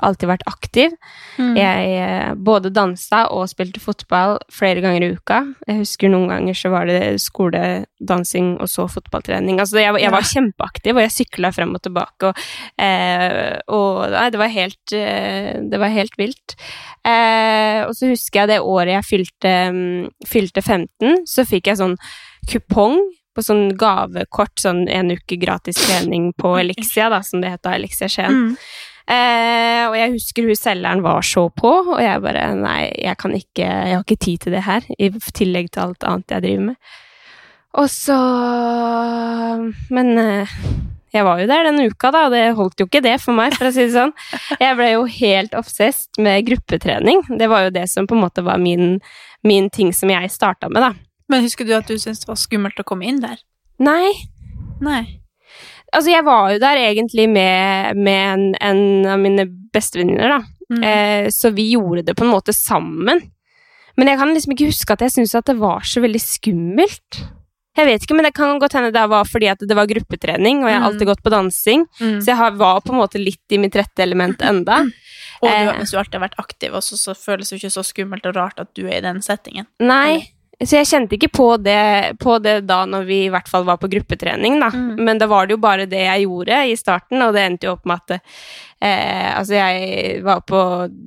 [0.07, 0.95] alltid vært aktiv.
[1.39, 1.53] Mm.
[1.59, 5.41] Jeg eh, både dansa og spilte fotball flere ganger i uka.
[5.69, 9.61] Jeg husker noen ganger så var det skoledansing og så fotballtrening.
[9.63, 12.43] Altså jeg, jeg var kjempeaktiv, og jeg sykla frem og tilbake, og,
[12.83, 16.57] eh, og nei, det var helt eh, Det var helt vilt.
[17.07, 21.81] Eh, og så husker jeg det året jeg fylte, mm, fylte 15, så fikk jeg
[21.81, 21.97] sånn
[22.51, 22.99] kupong
[23.37, 27.77] på sånn gavekort, sånn en uke gratis trening på Elixia, da, som det het da,
[27.79, 28.51] Elixia Skien.
[28.51, 28.55] Mm.
[29.11, 33.33] Eh, og jeg husker hun selgeren var så på, og jeg bare Nei, jeg kan
[33.35, 36.69] ikke Jeg har ikke tid til det her, i tillegg til alt annet jeg driver
[36.69, 36.95] med.
[37.81, 38.21] Og så
[39.91, 40.55] Men eh,
[41.11, 43.57] jeg var jo der den uka, da, og det holdt jo ikke det for meg,
[43.59, 44.13] for å si det sånn.
[44.63, 47.25] Jeg ble jo helt obsessed med gruppetrening.
[47.41, 49.01] Det var jo det som på en måte var min,
[49.43, 50.93] min ting som jeg starta med, da.
[51.27, 53.43] Men husker du at du syntes det var skummelt å komme inn der?
[53.83, 54.13] Nei,
[54.81, 55.20] Nei.
[55.93, 60.41] Altså jeg var jo der egentlig med, med en, en av mine bestevenninner, da.
[60.71, 60.85] Mm.
[60.87, 63.25] Eh, så vi gjorde det på en måte sammen.
[63.99, 67.21] Men jeg kan liksom ikke huske at jeg syntes at det var så veldig skummelt.
[67.79, 70.63] Jeg vet ikke, men det kan godt hende det var fordi at det var gruppetrening,
[70.65, 70.89] og jeg har Mm.
[70.93, 72.21] alltid gått på dansing, Mm.
[72.21, 74.81] så jeg har, var på en måte litt i mitt rette element enda.
[75.43, 75.73] Og du, eh.
[75.79, 78.59] hvis du alltid har vært aktiv, også, så føles det ikke så skummelt og rart
[78.61, 79.67] at du er i den settingen.
[79.81, 83.65] Nei, Så jeg kjente ikke på det, på det da når vi i hvert fall
[83.65, 84.69] var på gruppetrening, da.
[85.01, 87.73] Men da var det jo bare det jeg gjorde i starten, og det endte jo
[87.79, 90.61] opp med at eh, Altså, jeg var på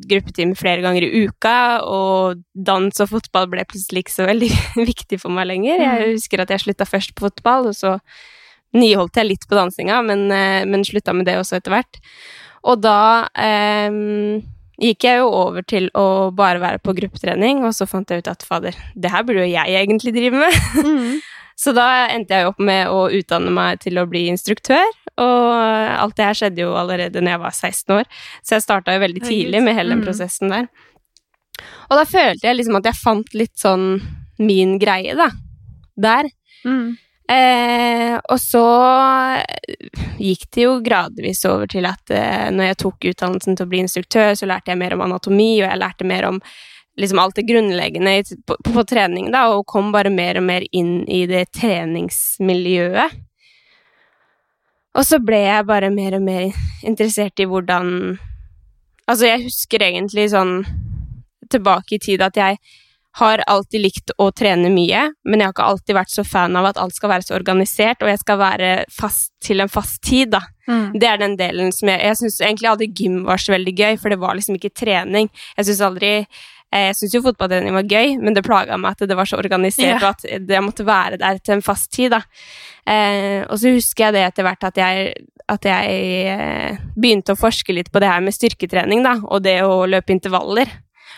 [0.09, 4.49] gruppetime flere ganger i uka, og dans og fotball ble plutselig ikke så veldig
[4.91, 5.85] viktig for meg lenger.
[5.85, 7.99] Jeg husker at jeg slutta først på fotball, og så
[8.73, 12.01] nyholdt jeg litt på dansinga, men, eh, men slutta med det også etter hvert.
[12.73, 14.01] Og da eh,
[14.81, 18.31] gikk jeg jo over til å bare være på gruppetrening, og så fant jeg ut
[18.31, 21.21] at fader, det her burde jo jeg egentlig drive med.
[21.63, 24.86] så da endte jeg opp med å utdanne meg til å bli instruktør,
[25.21, 28.09] og alt det her skjedde jo allerede når jeg var 16 år,
[28.41, 30.67] så jeg starta jo veldig tidlig med hele den prosessen der.
[31.91, 33.88] Og da følte jeg liksom at jeg fant litt sånn
[34.41, 35.29] min greie, da.
[36.01, 36.31] Der.
[37.31, 38.65] Eh, og så
[40.19, 43.83] gikk det jo gradvis over til at eh, når jeg tok utdannelsen til å bli
[43.86, 46.41] instruktør, så lærte jeg mer om anatomi, og jeg lærte mer om
[46.99, 50.65] liksom alt det grunnleggende på, på, på trening, da, og kom bare mer og mer
[50.75, 53.15] inn i det treningsmiljøet.
[54.93, 56.51] Og så ble jeg bare mer og mer
[56.86, 58.19] interessert i hvordan
[59.03, 60.62] Altså, jeg husker egentlig sånn
[61.51, 62.55] tilbake i tid at jeg
[63.19, 66.71] har alltid likt å trene mye, men jeg har ikke alltid vært så fan av
[66.71, 70.34] at alt skal være så organisert, og jeg skal være fast til en fast tid,
[70.34, 70.41] da.
[70.95, 73.97] Det er den delen som jeg Jeg syns egentlig aldri gym var så veldig gøy,
[73.99, 75.28] for det var liksom ikke trening.
[75.58, 79.04] Jeg syns aldri eh, Jeg syns jo fotballtrening var gøy, men det plaga meg at
[79.10, 80.02] det var så organisert, yeah.
[80.02, 82.23] og at jeg måtte være der til en fast tid, da.
[82.89, 85.13] Eh, og så husker jeg det etter hvert at jeg,
[85.54, 85.99] at jeg
[86.34, 90.15] eh, begynte å forske litt på det her med styrketrening, da, og det å løpe
[90.15, 90.71] intervaller.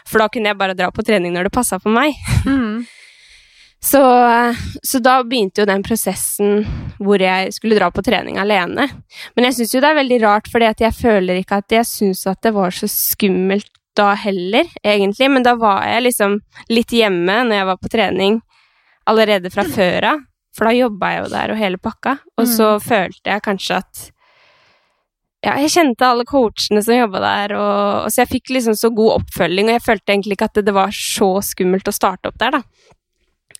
[0.05, 2.13] For da kunne jeg bare dra på trening når det passa for meg.
[3.85, 4.01] Så,
[4.81, 6.63] så da begynte jo den prosessen
[6.97, 8.87] hvor jeg skulle dra på trening alene.
[9.35, 12.23] Men jeg syns jo det er veldig rart, fordi jeg føler ikke at jeg syns
[12.31, 15.29] at det var så skummelt da heller, egentlig.
[15.31, 16.39] Men da var jeg liksom
[16.73, 18.39] litt hjemme når jeg var på trening
[19.05, 20.25] allerede fra før av.
[20.55, 22.17] For da jobba jeg jo der og hele pakka.
[22.39, 24.05] Og så følte jeg kanskje at
[25.45, 28.89] ja, jeg kjente alle coachene som jobba der, og, og så jeg fikk liksom så
[28.95, 32.31] god oppfølging, og jeg følte egentlig ikke at det, det var så skummelt å starte
[32.31, 32.63] opp der, da.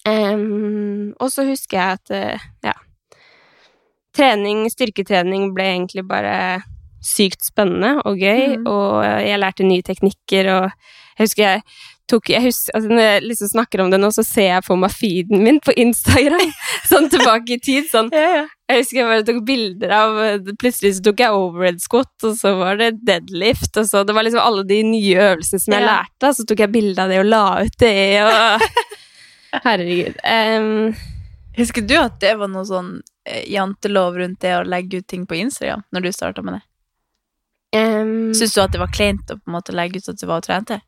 [0.06, 2.76] Um, og så husker jeg at, eh, ja
[4.16, 6.36] Trening, styrketrening ble egentlig bare
[7.04, 11.64] sykt spennende og gøy, og jeg lærte nye teknikker, og jeg husker jeg
[12.12, 14.78] tok jeg husker, altså Når jeg liksom snakker om det nå, så ser jeg for
[14.78, 16.52] meg feeden min på Instagram,
[16.92, 17.88] sånn tilbake i tid.
[17.92, 20.16] sånn jeg husker jeg bare tok bilder av
[20.62, 24.26] Plutselig så tok jeg overhead squat, og så var det deadlift, og så Det var
[24.26, 25.90] liksom alle de nye øvelsene som jeg Ja.
[25.96, 28.70] lærte, så tok jeg bilde av det og la ut det, og
[29.66, 30.18] Herregud.
[30.26, 30.96] Um,
[31.56, 32.98] Husker du at det var noe sånn
[33.30, 36.64] eh, jantelov rundt det å legge ut ting på Instagram når du starta med det?
[37.80, 40.26] Um, Syns du at det var kleint å på en måte legge ut at du
[40.28, 40.82] var og trente?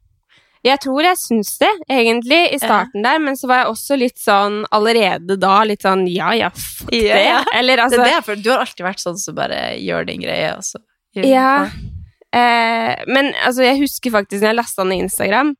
[0.67, 4.17] Jeg tror jeg syns det, egentlig, i starten der, men så var jeg også litt
[4.21, 7.23] sånn allerede da litt sånn ja ja, fuck Ja, det.
[7.25, 7.43] ja.
[7.57, 10.21] Eller Det altså er det, for du har alltid vært sånn som bare gjør din
[10.25, 10.79] greie, og så
[11.17, 11.67] Ja.
[12.35, 15.53] Eh, men altså, jeg husker faktisk når jeg lasta ned Instagram,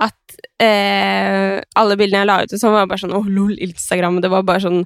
[0.00, 4.20] at eh, alle bildene jeg la ut, sånn var bare sånn Åh, lol, Instagram.
[4.24, 4.78] Det var bare sånn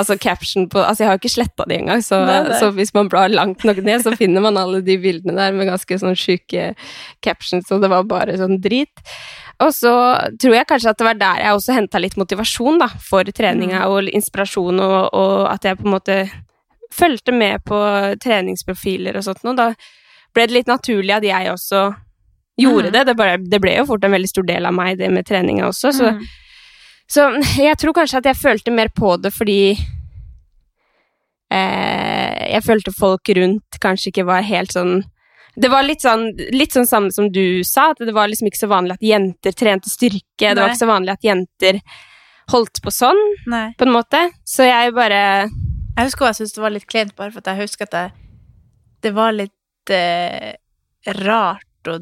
[0.00, 2.58] Altså, caption på Altså, jeg har jo ikke sletta de engang, så, Nei, nei.
[2.60, 5.68] så hvis man blar langt nok ned, så finner man alle de bildene der med
[5.68, 6.70] ganske sånn sjuke
[7.24, 9.04] captions, og det var bare sånn drit.
[9.62, 9.92] Og så
[10.40, 13.84] tror jeg kanskje at det var der jeg også henta litt motivasjon, da, for treninga,
[13.92, 16.16] og inspirasjon, og, og at jeg på en måte
[16.92, 17.78] fulgte med på
[18.22, 19.56] treningsprofiler og sånt noe.
[19.58, 19.68] Da
[20.34, 21.84] ble det litt naturlig at jeg også
[22.60, 23.04] gjorde det.
[23.08, 25.66] Det, bare, det ble jo fort en veldig stor del av meg, det med treninga
[25.70, 25.92] også.
[25.96, 26.12] Så,
[27.10, 27.28] så
[27.60, 29.62] jeg tror kanskje at jeg følte mer på det fordi
[31.52, 35.00] eh, jeg følte folk rundt kanskje ikke var helt sånn
[35.52, 38.62] det var litt sånn, litt sånn samme som du sa, at det var liksom ikke
[38.62, 40.22] så vanlig at jenter trente styrke.
[40.40, 41.80] Det var ikke så vanlig at jenter
[42.52, 43.20] holdt på sånn,
[43.52, 43.66] Nei.
[43.76, 44.22] på en måte.
[44.48, 47.66] Så jeg bare Jeg husker jeg syntes det var litt kleint, bare for at jeg
[47.66, 48.14] husker at jeg,
[49.04, 50.56] det var litt eh,
[51.20, 51.96] rart å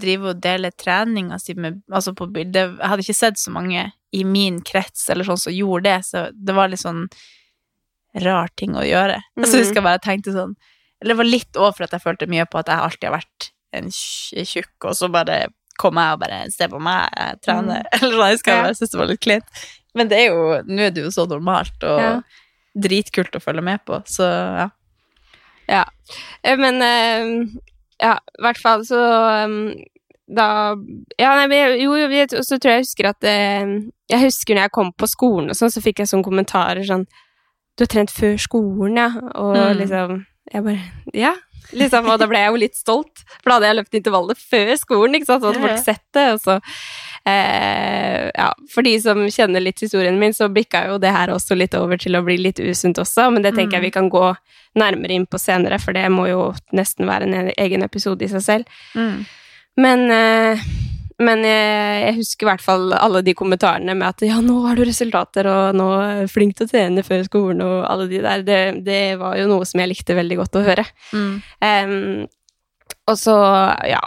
[0.00, 3.92] drive og dele treninga si med Altså på bilde Jeg hadde ikke sett så mange
[4.14, 7.08] i min krets eller sånn som gjorde det, så det var litt sånn
[8.22, 9.16] rar ting å gjøre.
[9.40, 10.54] Altså jeg husker jeg bare tenkte sånn
[11.00, 13.16] Eller det var litt over for at jeg følte mye på at jeg alltid har
[13.18, 15.48] vært en tjukk, og så bare
[15.82, 17.82] kom jeg og bare Se på meg, jeg trener.
[17.96, 18.28] Eller sånn.
[18.28, 18.68] Jeg husker Ja.
[18.70, 19.64] syntes det var litt kleint.
[19.98, 22.12] Men det er jo Nå er det jo så normalt og Ja.
[22.78, 24.26] dritkult å følge med på, så
[24.60, 24.68] ja.
[25.66, 25.84] Ja.
[26.44, 27.26] Eh, Men eh,
[28.02, 29.00] ja, i hvert fall så
[29.44, 29.74] um,
[30.28, 30.74] da
[31.20, 33.66] Ja, nei, men jo, jo, jeg- så tror jeg jeg husker at eh,
[34.10, 37.04] Jeg husker når jeg kom på skolen og sånn, så fikk jeg sånne kommentarer sånn
[37.76, 39.10] Du har trent før skolen, ja.
[39.34, 39.78] Og Mm.
[39.80, 40.80] liksom Jeg bare
[41.14, 41.34] Ja.
[41.72, 43.24] Liksom, og da ble jeg jo litt stolt.
[43.40, 46.26] For da hadde jeg løpt intervallet før skolen, ikke sant, så hadde folk sett det.
[46.34, 46.58] Og så,
[47.30, 51.58] eh, ja, for de som kjenner litt historien min, så bikka jo det her også
[51.58, 54.26] litt over til å bli litt usunt også, men det tenker jeg vi kan gå
[54.78, 58.42] nærmere inn på senere, for det må jo nesten være en egen episode i seg
[58.42, 58.82] selv.
[58.98, 59.24] Mm.
[59.76, 60.68] Men, eh,
[61.22, 64.78] men jeg, jeg husker i hvert fall alle de kommentarene med at ja, nå har
[64.78, 68.22] du resultater, og nå er du flink til å trene før skolen, og alle de
[68.24, 68.42] der.
[68.46, 70.86] Det, det var jo noe som jeg likte veldig godt å høre.
[71.12, 71.34] Mm.
[71.62, 72.26] Um,
[73.06, 73.36] og så,
[73.88, 74.00] ja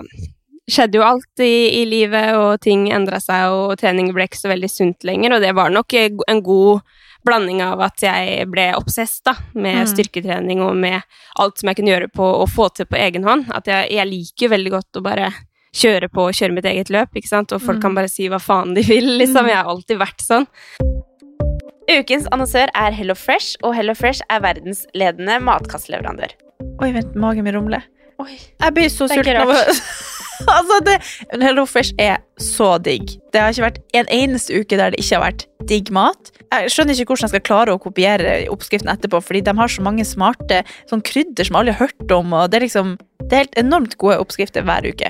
[0.68, 4.50] Skjedde jo alt i, i livet, og ting endra seg, og trening ble ikke så
[4.52, 6.82] veldig sunt lenger, og det var nok en god
[7.24, 9.88] blanding av at jeg ble obsess da, med Mm.
[9.94, 11.02] styrketrening og med
[11.40, 13.48] alt som jeg kunne gjøre på å få til på egen hånd.
[13.56, 15.32] At jeg, jeg liker veldig godt å bare
[15.78, 17.82] kjøre på og kjøre mitt eget løp, ikke sant, og folk Mm.
[17.86, 19.46] kan bare si hva faen de vil, liksom.
[19.48, 20.48] Jeg har alltid vært sånn.
[21.88, 26.34] Ukens annonsør er Hello Fresh, og Hello Fresh er verdensledende matkastleverandør.
[26.84, 27.86] Oi, vent, magen min rumler.
[28.20, 28.34] Oi.
[28.60, 29.38] Jeg blir så sulten.
[29.38, 29.52] av
[30.58, 30.98] altså, det,
[31.42, 33.14] Hello Fresh er så digg.
[33.32, 36.32] Det har ikke vært en eneste uke der det ikke har vært digg mat.
[36.52, 39.84] Jeg skjønner ikke hvordan jeg skal klare å kopiere oppskriften etterpå, fordi de har så
[39.86, 43.42] mange smarte sånn krydder som alle har hørt om, og det er liksom Det er
[43.44, 45.10] helt enormt gode oppskrifter hver uke.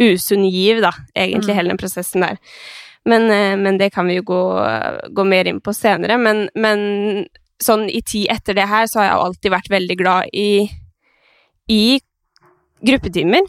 [0.00, 1.56] usunn giv, da, egentlig, Mm.
[1.56, 2.38] hele den prosessen der.
[3.06, 4.40] Men, eh, men det kan vi jo gå,
[5.12, 6.16] gå mer inn på senere.
[6.18, 7.26] Men, men
[7.62, 10.68] sånn i tid etter det her, så har jeg alltid vært veldig glad i,
[11.70, 12.00] i
[12.84, 13.42] gruppetimer.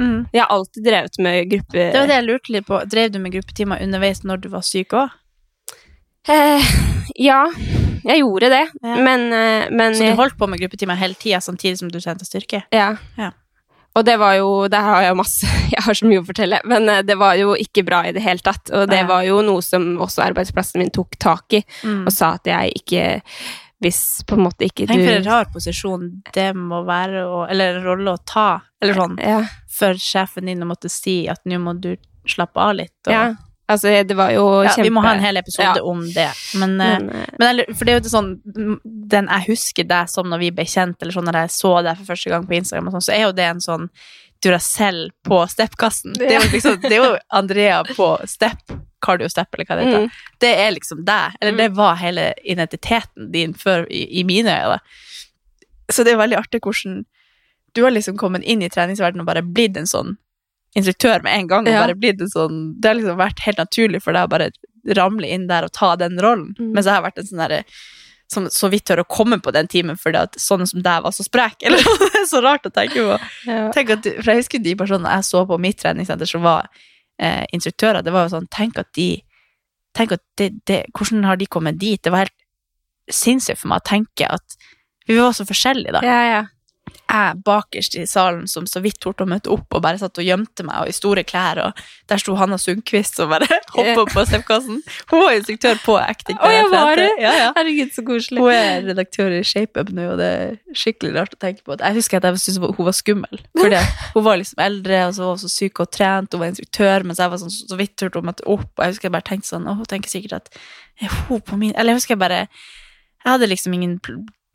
[0.00, 1.90] Jeg har alltid drevet med gruppe...
[1.92, 2.78] Det var det jeg lurte litt på.
[2.88, 5.10] Drev du med gruppetimer underveis når du var syk òg?
[6.30, 6.62] Eh,
[7.20, 7.42] ja,
[8.06, 8.96] jeg gjorde det, Ja.
[8.96, 12.24] men, eh, men Så du holdt på med gruppetimer hele tida samtidig som du trente
[12.24, 12.62] styrke?
[12.72, 12.96] Ja.
[13.18, 13.32] Ja.
[13.98, 16.88] Og det var jo Der har jeg masse Jeg har så mye å fortelle, men
[16.88, 18.70] eh, det var jo ikke bra i det hele tatt.
[18.74, 22.04] Og det var jo noe som også arbeidsplassen min tok tak i, Mm.
[22.06, 23.04] og sa at jeg ikke
[23.80, 27.78] Hvis på en måte ikke Tenk for en rar posisjon det må være, å, eller
[27.78, 29.38] en rolle å ta, eller sånn, ja,
[29.72, 31.94] for sjefen din å måtte si at nå må du
[32.28, 32.92] slappe av litt.
[33.06, 33.22] Og, ja.
[33.70, 35.82] Altså, det var jo Ja, kjempe Vi må ha en hel episode Ja.
[35.86, 36.28] om det.
[36.58, 40.08] Men, eh, Men, eh, men for det er jo ikke sånn Den jeg husker deg
[40.10, 42.56] som når vi ble kjent, eller sånn når jeg så deg for første gang på
[42.58, 43.88] Instagram, og sånn, så er jo det en sånn
[44.42, 46.14] Duracell på steppkassen.
[46.16, 48.62] Det er liksom Det er jo Andrea på stepp.
[49.02, 50.02] cardio step, eller hva det heter.
[50.04, 50.10] Mm.
[50.40, 51.32] Det er liksom deg.
[51.40, 54.78] Eller det var hele identiteten din før, i, i mine øyne.
[55.90, 57.04] Så det er veldig artig hvordan
[57.74, 60.16] du har liksom kommet inn i treningsverdenen og bare blitt en sånn
[60.78, 61.66] instruktør med en gang.
[61.66, 61.80] og Ja.
[61.86, 64.50] bare blitt en sånn, Det har liksom vært helt naturlig for deg å bare
[64.96, 66.54] ramle inn der og ta den rollen.
[66.58, 66.72] Mm.
[66.72, 67.64] Mens jeg har vært en sånn derre
[68.30, 71.10] som så vidt tør å komme på den timen fordi at sånne som deg var
[71.10, 71.56] så sprek.
[71.66, 73.18] Eller det er så rart å tenke på.
[73.46, 73.70] ja.
[73.74, 76.68] Tenk at, for jeg husker de personene jeg så på mitt treningssenter som var
[77.18, 79.20] eh, instruktører, det var jo sånn, tenk at de
[79.92, 82.00] tenk at det, det, Hvordan har de kommet dit?
[82.00, 82.36] Det var helt
[83.10, 84.54] sinnssykt for meg å tenke at
[85.08, 86.00] vi var så forskjellige, da.
[86.06, 86.42] ja, ja.
[87.10, 90.26] Jeg bakerst i salen som så vidt torde å møte opp og bare satt og
[90.26, 94.12] gjemte meg og i store klær, og der sto Hanna Sundquist og bare hoppa opp
[94.14, 94.80] på steppkassen.
[95.10, 96.38] Hun var instruktør på acting.
[96.38, 97.08] Å, jeg var det?
[97.22, 97.50] Ja, ja.
[97.58, 98.42] Herregud, så koselig.
[98.44, 101.78] Hun er redaktør i ShapeUp nå, og det er skikkelig rart å tenke på.
[101.80, 103.42] Jeg husker at jeg syntes hun var skummel.
[103.58, 103.78] for
[104.16, 107.08] hun var liksom eldre, og så var hun så syk og trent, hun var instruktør,
[107.08, 108.70] mens jeg var sånn så vidt turte å møte opp.
[108.76, 110.62] Og jeg husker jeg bare tenkte sånn, og hun tenker sikkert at
[111.00, 113.98] er hun på min Eller jeg husker jeg bare Jeg hadde liksom ingen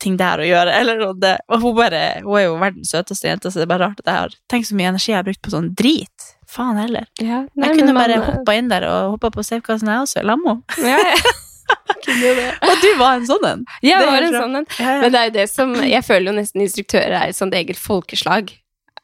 [0.02, 1.14] ting der å gjøre, eller noe.
[1.20, 1.34] Det.
[1.48, 4.10] Og hun bare Hun er jo verdens søteste jente, så det er bare rart at
[4.12, 6.28] jeg har Tenk så mye energi jeg har brukt på sånn drit.
[6.46, 7.08] Faen heller.
[7.18, 10.04] Ja, nei, jeg kunne men bare man- hoppa inn der og hoppa på safekassen, jeg
[10.04, 10.60] også, Lammo.
[10.78, 11.16] Ja, ja.
[12.06, 13.64] Og du var en sånn en.
[13.82, 14.66] Jeg var en sånn en.
[14.78, 17.80] Men det er jo det som Jeg føler jo nesten instruktører er et sånt eget
[17.80, 18.52] folkeslag.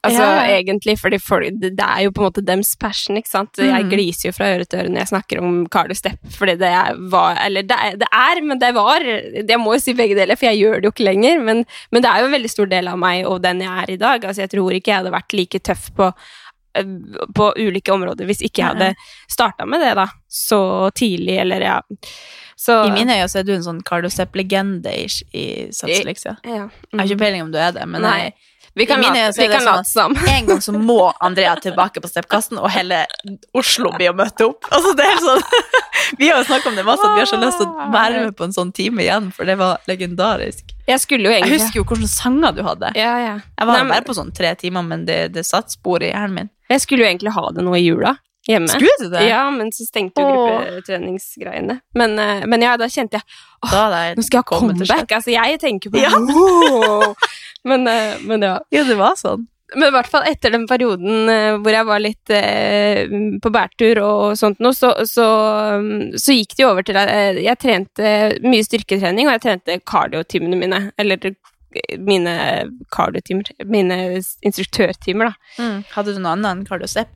[0.04, 0.46] Altså Ja.
[0.58, 3.56] egentlig, fordi folk, det er jo på en måte dems passion, ikke sant.
[3.56, 3.90] Jeg Mm.
[3.90, 6.72] gliser jo fra øre til øre når jeg snakker om Carlo Stepp, fordi det
[7.10, 10.34] var Eller det er, det er, men det var Jeg må jo si begge deler,
[10.36, 11.38] for jeg gjør det jo ikke lenger.
[11.44, 13.90] Men, men det er jo en veldig stor del av meg og den jeg er
[13.92, 14.24] i dag.
[14.24, 16.12] Altså Jeg tror ikke jeg hadde vært like tøff på
[16.74, 16.84] eh,
[17.34, 18.94] på ulike områder hvis ikke jeg hadde
[19.30, 21.80] starta med det da så tidlig, eller ja.
[22.56, 26.36] Så I mine øyne så er du en sånn Carlo Stepp-legende i, i Sats, liksom.
[26.44, 26.68] ja.
[26.92, 28.18] Jeg har ikke peiling om du er det, men Nei.
[28.22, 28.32] jeg,
[28.74, 30.16] Vi kan late- sånn som.
[30.28, 33.02] En gang så må Andrea tilbake på steppkassen, og hele
[33.54, 34.64] Oslo blir å møte opp.
[34.72, 35.42] Altså, det er sånn
[36.18, 38.24] Vi har jo snakket om det masse, at vi har så lyst til å være
[38.26, 40.72] med på en sånn time igjen, for det var legendarisk.
[40.88, 42.90] Jeg Jeg husker jo hvilke sanger du hadde.
[42.96, 43.36] Ja, ja.
[43.58, 46.10] Jeg var Nei, men- bare på sånn tre timer, men det, det satt spor i
[46.10, 46.50] hjernen min.
[46.70, 48.16] Jeg skulle jo egentlig ha det nå i jula
[48.48, 48.68] hjemme.
[48.68, 49.28] Skulle du det?
[49.28, 51.80] Ja, men så stengte jo gruppetreningsgreiene.
[51.94, 53.22] Men, eh, men ja, da kjente jeg
[53.70, 53.84] Da
[54.16, 55.12] nå skal jeg ha comeback.
[55.12, 56.10] Altså, jeg tenker på Ja.
[56.18, 57.14] Wow.
[57.68, 58.58] Men, eh, men ja.
[58.74, 59.46] Ja, det var sånn.
[59.72, 63.06] Men i hvert fall etter den perioden eh, hvor jeg var litt eh,
[63.42, 65.28] på bærtur og sånt noe, så, så,
[65.80, 68.12] mm, så gikk det jo over til at eh, jeg trente
[68.44, 70.82] mye styrketrening, og jeg trente kardiotimene mine.
[71.00, 71.32] Eller
[71.96, 72.34] mine
[72.92, 73.48] kardiotimer.
[73.64, 73.98] Mine
[74.44, 75.62] instruktørtimer, da.
[75.62, 75.78] Mm.
[75.94, 77.12] Hadde du noe annet enn kardiostep?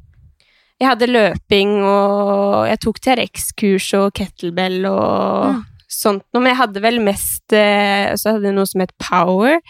[0.76, 6.82] Jeg hadde løping, og jeg tok TRX-kurs og kettlebell og sånt noe, men jeg hadde
[6.84, 9.61] vel mest eh, Så hadde jeg noe som het power,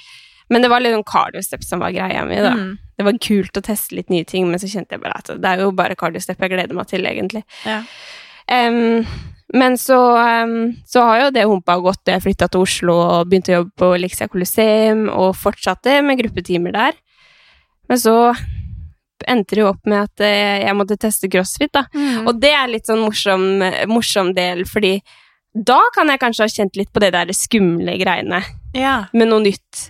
[0.50, 2.52] men det var litt sånn cardio-step som var greia mi, da.
[2.54, 2.74] Mm.
[2.96, 5.50] Det var kult å teste litt nye ting, men så kjente jeg bare at det
[5.50, 7.42] er jo bare cardio-step jeg gleder meg til, egentlig.
[7.66, 7.80] Ja.
[8.46, 9.02] Um,
[9.54, 12.02] men så, um, så har jo det humpa gått.
[12.08, 16.74] Jeg flytta til Oslo og begynte å jobbe på Elixia Colosseum og fortsatte med gruppetimer
[16.74, 16.98] der.
[17.90, 18.16] Men så
[19.26, 21.86] endte det jo opp med at eh, jeg måtte teste crossfit, da.
[21.94, 22.26] Mm.
[22.26, 23.46] Og det er litt sånn morsom,
[23.90, 24.98] morsom del, fordi
[25.56, 28.42] da kan jeg kanskje ha kjent litt på det der skumle greiene
[28.76, 29.06] Ja.
[29.16, 29.88] med noe nytt.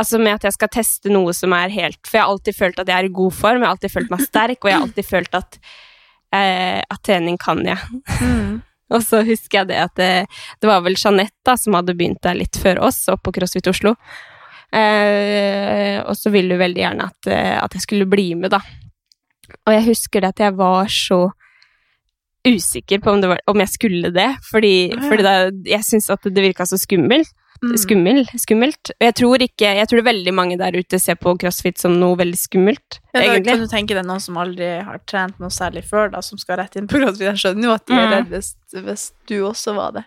[0.00, 2.80] Altså med at jeg skal teste noe som er helt For jeg har alltid følt
[2.80, 4.86] at jeg er i god form, jeg har alltid følt meg sterk, og jeg har
[4.86, 5.60] alltid følt at,
[6.36, 8.02] eh, at trening kan jeg.
[8.22, 8.60] Mm.
[8.90, 10.12] Og så husker jeg det at det,
[10.58, 13.70] det var vel Jeanette da, som hadde begynt der litt før oss, oppe på CrossFit
[13.70, 13.94] Oslo.
[14.70, 18.58] Eh, og så ville hun veldig gjerne at, eh, at jeg skulle bli med, da.
[19.62, 21.20] Og jeg husker det at jeg var så
[22.46, 25.00] usikker på om, det var, om jeg skulle det, fordi, ja.
[25.04, 25.34] fordi da,
[25.70, 27.30] jeg syntes at det virka så skummelt.
[27.62, 27.74] Mm.
[27.76, 28.90] Skummel, skummelt.
[29.04, 32.16] Jeg tror ikke Jeg tror det veldig mange der ute ser på crossfit som noe
[32.16, 33.52] veldig skummelt, Ja, da egentlig.
[33.52, 36.56] kan du tenke deg noen som aldri har trent noe særlig før, da, som skal
[36.62, 37.26] rett inn på crossfit.
[37.28, 38.14] Jeg skjønner jo at de er Mm.
[38.16, 40.04] redd hvis, hvis du også var det.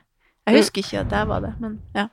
[0.48, 2.08] Jeg husker ikke at jeg var det, men ja.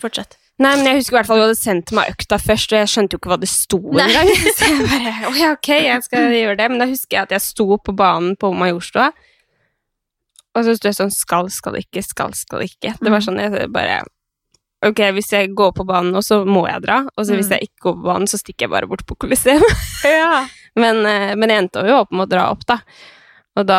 [0.00, 0.36] Fortsett.
[0.58, 2.88] Nei, men jeg husker i hvert fall du hadde sendt meg økta først, og jeg
[2.88, 4.30] skjønte jo ikke hva det sto engang.
[4.56, 6.70] Så jeg bare Å ja, ok, jeg skal gjøre det.
[6.72, 9.10] Men da husker jeg at jeg sto på banen på Majorstua,
[10.56, 12.94] og så sto jeg sånn Skal, skal ikke, skal, skal ikke.
[13.04, 13.98] Det var sånn jeg bare
[14.84, 17.00] Ok, hvis jeg går på banen nå, så må jeg dra.
[17.16, 17.52] Og så hvis Mm.
[17.56, 19.62] jeg ikke går på banen, så stikker jeg bare bort på Coliseum.
[20.76, 22.78] men, eh, men jeg endte jo opp med å dra opp, da.
[23.56, 23.78] Og da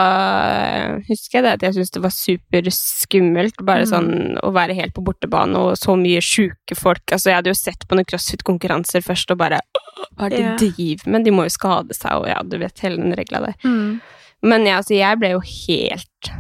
[0.50, 3.92] eh, husker jeg det at jeg syntes det var superskummelt, bare Mm.
[3.92, 7.06] sånn å være helt på bortebane og så mye sjuke folk.
[7.14, 10.38] Altså, jeg hadde jo sett på noen crossfit-konkurranser først og bare «Åh, Hva er det
[10.38, 10.56] de Ja.
[10.58, 11.24] driver med?
[11.26, 13.56] De må jo skade seg, og ja, du vet hele den regla der.
[13.64, 14.02] Mm.
[14.44, 16.32] Men ja, altså, jeg ble jo helt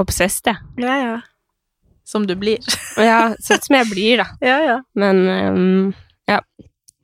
[0.00, 0.56] obsessed, jeg.
[0.78, 1.20] Ja, ja.
[2.08, 2.64] Som du blir.
[2.96, 4.28] Ja, sånn som jeg blir, da.
[4.50, 4.76] ja, ja.
[4.96, 5.94] Men
[6.28, 6.40] ja.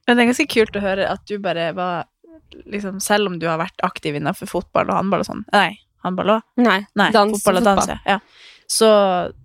[0.06, 2.08] Men det er ganske kult å høre at du bare var
[2.68, 5.70] liksom, Selv om du har vært aktiv innenfor fotball og håndball og sånn Nei,
[6.04, 6.48] håndball òg?
[6.60, 6.80] nei.
[6.98, 8.18] Nei, dans fotball og dans, ja.
[8.70, 8.88] Så,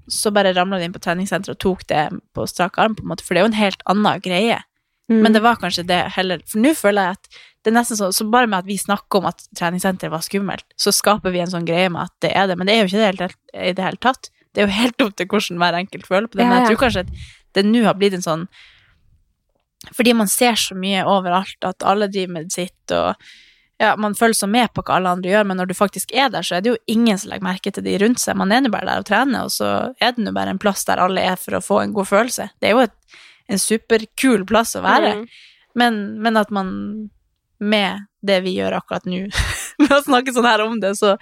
[0.07, 2.05] så bare ramla du inn på treningssenteret og tok det
[2.35, 4.61] på strak arm, på en måte, for det er jo en helt annen greie.
[5.11, 5.17] Mm.
[5.25, 8.13] Men det var kanskje det heller For nå føler jeg at det er nesten sånn,
[8.15, 11.51] så bare med at vi snakker om at treningssenteret var skummelt, så skaper vi en
[11.51, 13.73] sånn greie med at det er det, men det er jo ikke det helt, i
[13.75, 14.29] det hele tatt.
[14.53, 16.81] Det er jo helt opp til hvordan hver enkelt føler på det, men jeg tror
[16.85, 17.27] kanskje at
[17.57, 18.47] det nå har blitt en sånn
[19.95, 23.15] Fordi man ser så mye overalt at alle driver med sitt, og
[23.79, 26.27] ja, man følger så med på hva alle andre gjør, men når du faktisk er
[26.33, 28.35] der, så er det jo ingen som legger merke til de rundt seg.
[28.35, 29.69] Man er nå bare der og trener, og så
[30.03, 32.49] er det nå bare en plass der alle er for å få en god følelse.
[32.59, 35.13] Det er jo et, en superkul plass å være.
[35.21, 35.23] Mm.
[35.79, 36.73] Men, men at man
[37.59, 39.29] med det vi gjør akkurat nå,
[39.85, 41.15] med å snakke sånn her om det, så,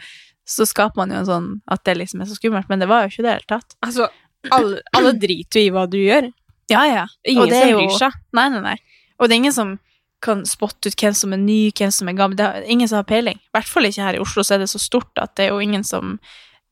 [0.48, 2.70] så skaper man jo en sånn at det liksom er så skummelt.
[2.72, 3.76] Men det var jo ikke det i det hele tatt.
[3.84, 4.08] Altså,
[4.56, 6.30] alle, alle driter jo i hva du gjør.
[6.72, 7.04] Ja, ja.
[7.28, 8.16] Ingen som bryr seg.
[8.36, 8.78] Nei, nei, nei.
[9.18, 9.76] Og det er ingen som
[10.24, 12.40] kan spotte ut hvem som er ny, hvem som er gammel.
[12.40, 13.38] Det er ingen som har peiling.
[13.38, 15.54] I hvert fall ikke her i Oslo, så er det så stort at det er
[15.54, 16.18] jo ingen som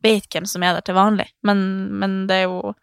[0.06, 1.28] vet hvem som er der til vanlig.
[1.46, 1.60] Men,
[2.00, 2.74] men det er jo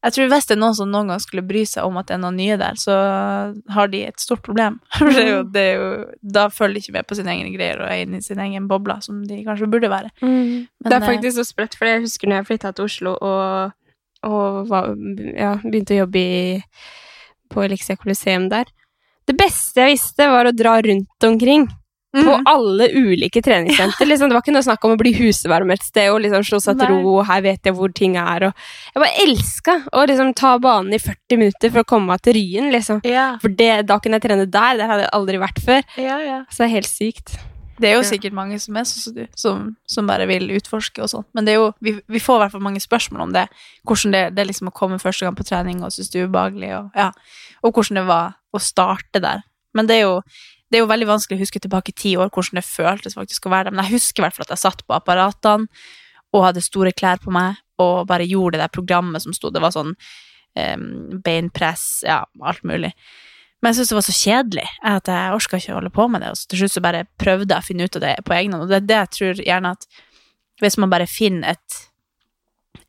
[0.00, 2.14] Jeg tror hvis det er noen som noen gang skulle bry seg om at det
[2.16, 2.94] er noen nye der, så
[3.74, 4.78] har de et stort problem.
[5.10, 5.88] Det er jo, det er jo,
[6.22, 8.68] da følger de ikke med på sine egne greier og er inne i sin egen
[8.70, 10.08] boble, som de kanskje burde være.
[10.22, 13.14] Men, det er eh, faktisk så sprøtt, for jeg husker når jeg flytta til Oslo
[13.16, 13.74] og,
[14.28, 14.94] og var,
[15.34, 16.40] ja, begynte å jobbe i,
[17.52, 18.70] på Elixia Coliseum der.
[19.28, 21.68] Det beste jeg visste, var å dra rundt omkring.
[22.12, 22.42] På Mhm.
[22.46, 24.04] alle ulike treningssenter.
[24.06, 24.28] Liksom.
[24.28, 26.78] Det var ikke noe snakk om å bli husvarm et sted og liksom slå seg
[26.80, 28.48] til ro, og her vet jeg hvor ting er.
[28.48, 28.54] Og
[28.94, 32.34] jeg bare elska å liksom ta banen i 40 minutter for å komme meg til
[32.34, 32.72] Ryen.
[32.72, 33.00] Liksom.
[33.04, 34.76] Ja, For det, da kunne jeg trene der.
[34.76, 35.82] Der hadde jeg aldri vært før.
[35.96, 36.40] ja, ja.
[36.50, 37.38] Så det er helt sykt.
[37.80, 38.10] Det er jo Ja.
[38.10, 41.24] sikkert mange som er sånn som du, som, som bare vil utforske og sånn.
[41.32, 43.48] Men det er jo, vi, vi får i hvert fall mange spørsmål om det.
[43.86, 46.26] Hvordan det, det er liksom å komme første gang på trening og synes det er
[46.28, 47.12] ubehagelig, og, ja,
[47.64, 49.42] og hvordan det var å starte der.
[49.72, 50.20] Men det er jo,
[50.70, 53.48] det er jo veldig vanskelig å huske tilbake i ti år hvordan det føltes faktisk
[53.48, 53.76] å være der.
[53.76, 55.66] Men jeg husker i hvert fall at jeg satt på apparatene
[56.30, 59.50] og hadde store klær på meg og bare gjorde det der programmet som sto.
[59.50, 60.86] Det var sånn um,
[61.24, 62.92] beinpress, ja, alt mulig.
[63.60, 66.22] Men jeg syntes det var så kjedelig at jeg orka ikke å holde på med
[66.24, 66.30] det.
[66.32, 68.64] Og til slutt så bare prøvde jeg å finne ut av det på egen hånd.
[68.64, 69.88] Og det er det jeg tror gjerne at
[70.60, 71.80] hvis man bare finner et,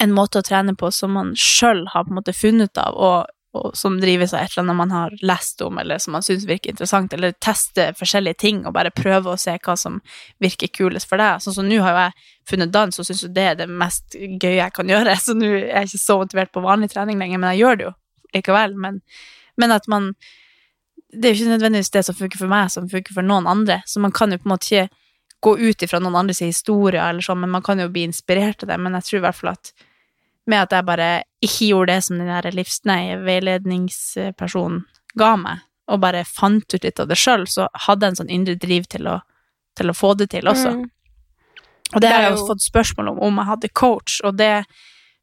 [0.03, 3.31] en måte å trene på som man sjøl har på en måte funnet av, og,
[3.51, 6.45] og som drives av et eller annet man har lest om, eller som man syns
[6.47, 9.99] virker interessant, eller teste forskjellige ting og bare prøve å se hva som
[10.43, 11.41] virker kulest for deg.
[11.43, 14.15] Sånn som nå har jo jeg funnet dans, og syns jo det er det mest
[14.15, 17.43] gøye jeg kan gjøre, så nå er jeg ikke så motivert på vanlig trening lenger,
[17.43, 17.93] men jeg gjør det jo
[18.37, 18.77] likevel.
[18.79, 19.03] Men,
[19.59, 20.13] men at man
[21.11, 23.81] det er jo ikke nødvendigvis det som funker for meg, som funker for noen andre.
[23.83, 24.87] Så man kan jo på en måte ikke
[25.43, 28.71] gå ut ifra noen andres historier, eller sånn, men man kan jo bli inspirert av
[28.71, 28.77] det.
[28.79, 29.73] Men jeg tror i hvert fall at
[30.49, 31.09] med at jeg bare
[31.43, 34.85] ikke gjorde det som den der livsnei veiledningspersonen
[35.19, 38.33] ga meg, og bare fant ut litt av det sjøl, så hadde jeg en sånn
[38.33, 39.19] indre driv til å,
[39.77, 40.75] til å få det til også.
[40.77, 40.85] Mm.
[41.91, 44.53] Og det Det har jeg jo fått spørsmål om om jeg hadde coach, og det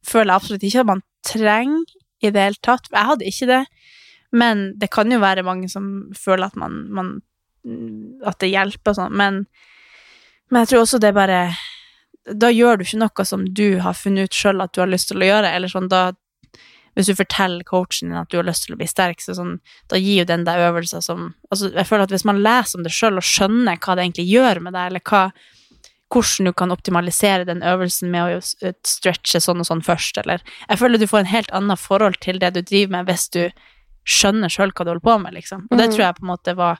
[0.06, 2.90] føler jeg absolutt ikke at man trenger i det hele tatt.
[2.92, 3.62] Jeg hadde ikke det,
[4.32, 7.14] men det kan jo være mange som føler at man, man
[8.26, 9.42] at det hjelper og sånn, men,
[10.50, 11.48] men jeg tror også det bare
[12.35, 15.09] Da gjør du ikke noe som du har funnet ut sjøl at du har lyst
[15.09, 16.12] til å gjøre, eller sånn da
[16.99, 19.61] hvis du forteller coachen din at du har lyst til å bli sterk, så sånn,
[19.87, 22.83] da gir jo den deg øvelser som altså, Jeg føler at hvis man leser om
[22.83, 25.20] det sjøl og skjønner hva det egentlig gjør med deg, eller hva,
[26.11, 30.79] hvordan du kan optimalisere den øvelsen med å stretche sånn og sånn først, eller Jeg
[30.81, 33.45] føler du får en helt annet forhold til det du driver med, hvis du
[34.09, 35.68] skjønner sjøl hva du holder på med, liksom.
[35.70, 35.95] Og det Mhm.
[35.95, 36.79] tror jeg på en måte var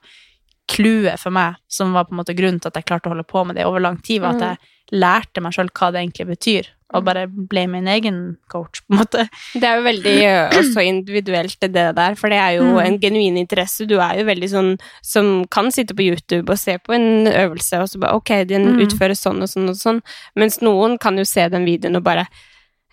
[0.69, 3.25] clouet for meg, som var på en måte grunnen til at jeg klarte å holde
[3.29, 6.27] på med det over lang tid, var at jeg lærte meg sjøl hva det egentlig
[6.31, 9.25] betyr, og bare ble min egen coach, på en måte.
[9.53, 10.14] Det er jo veldig
[10.57, 12.79] også individuelt, det der, for det er jo Mm.
[12.87, 13.87] en genuin interesse.
[13.87, 14.71] Du er jo veldig sånn
[15.03, 18.77] som kan sitte på YouTube og se på en øvelse, og så bare ok, den
[18.77, 18.87] Mm.
[18.87, 20.03] utføres sånn og sånn og sånn,
[20.37, 22.27] mens noen kan jo se den videoen og bare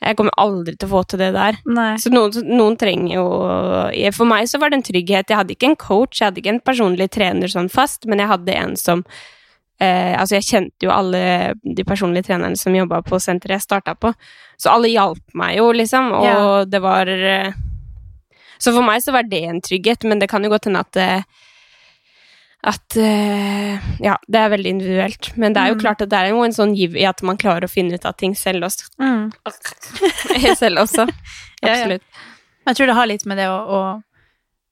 [0.02, 1.56] jeg kommer aldri til å få til det der.
[1.66, 1.94] Nei.
[2.02, 3.24] Så noen, noen trenger jo
[4.14, 5.30] For meg så var det en trygghet.
[5.32, 8.28] Jeg hadde ikke en coach, jeg hadde ikke en personlig trener sånn fast, men jeg
[8.30, 9.06] hadde en som
[9.80, 13.96] eh, Altså, jeg kjente jo alle de personlige trenerne som jobba på senteret jeg starta
[13.96, 14.12] på,
[14.60, 16.66] så alle hjalp meg jo, liksom, og Ja.
[16.66, 17.54] det var eh,
[18.60, 20.96] Så for meg så var det en trygghet, men det kan jo godt hende at
[21.02, 21.24] eh,
[22.66, 25.32] at uh, Ja, det er veldig individuelt.
[25.38, 25.82] Men det er jo Mm.
[25.84, 28.06] klart at det er jo en sånn giv i at man klarer å finne ut
[28.06, 28.90] av ting selv også.
[29.00, 29.32] Mm.
[30.64, 31.08] selv også.
[31.64, 31.76] Ja, ja.
[31.86, 32.04] Absolutt.
[32.68, 33.80] Jeg tror det har litt med det å, å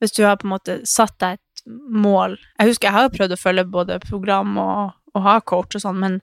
[0.01, 3.13] Hvis du har på en måte satt deg et mål Jeg husker jeg har jo
[3.15, 6.17] prøvd å følge både program og, og ha coach og sånn, men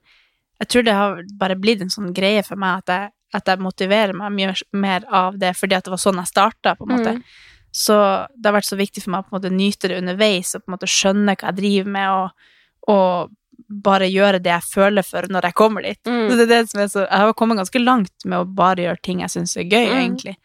[0.61, 3.63] jeg tror det har bare blitt en sånn greie for meg at jeg, at jeg
[3.65, 6.91] motiverer meg mye mer av det, fordi at det var sånn jeg starta, på en
[6.93, 7.13] måte.
[7.17, 7.23] Mm.
[7.71, 7.95] Så
[8.35, 10.63] det har vært så viktig for meg å på en måte nyte det underveis, og
[10.65, 12.49] på en måte skjønne hva jeg driver med, og,
[12.91, 15.99] og bare gjøre det jeg føler for når jeg kommer dit.
[16.09, 16.25] Mm.
[16.33, 19.03] Det er det som er så, jeg har kommet ganske langt med å bare gjøre
[19.07, 20.01] ting jeg syns er gøy, Mm.
[20.01, 20.35] egentlig.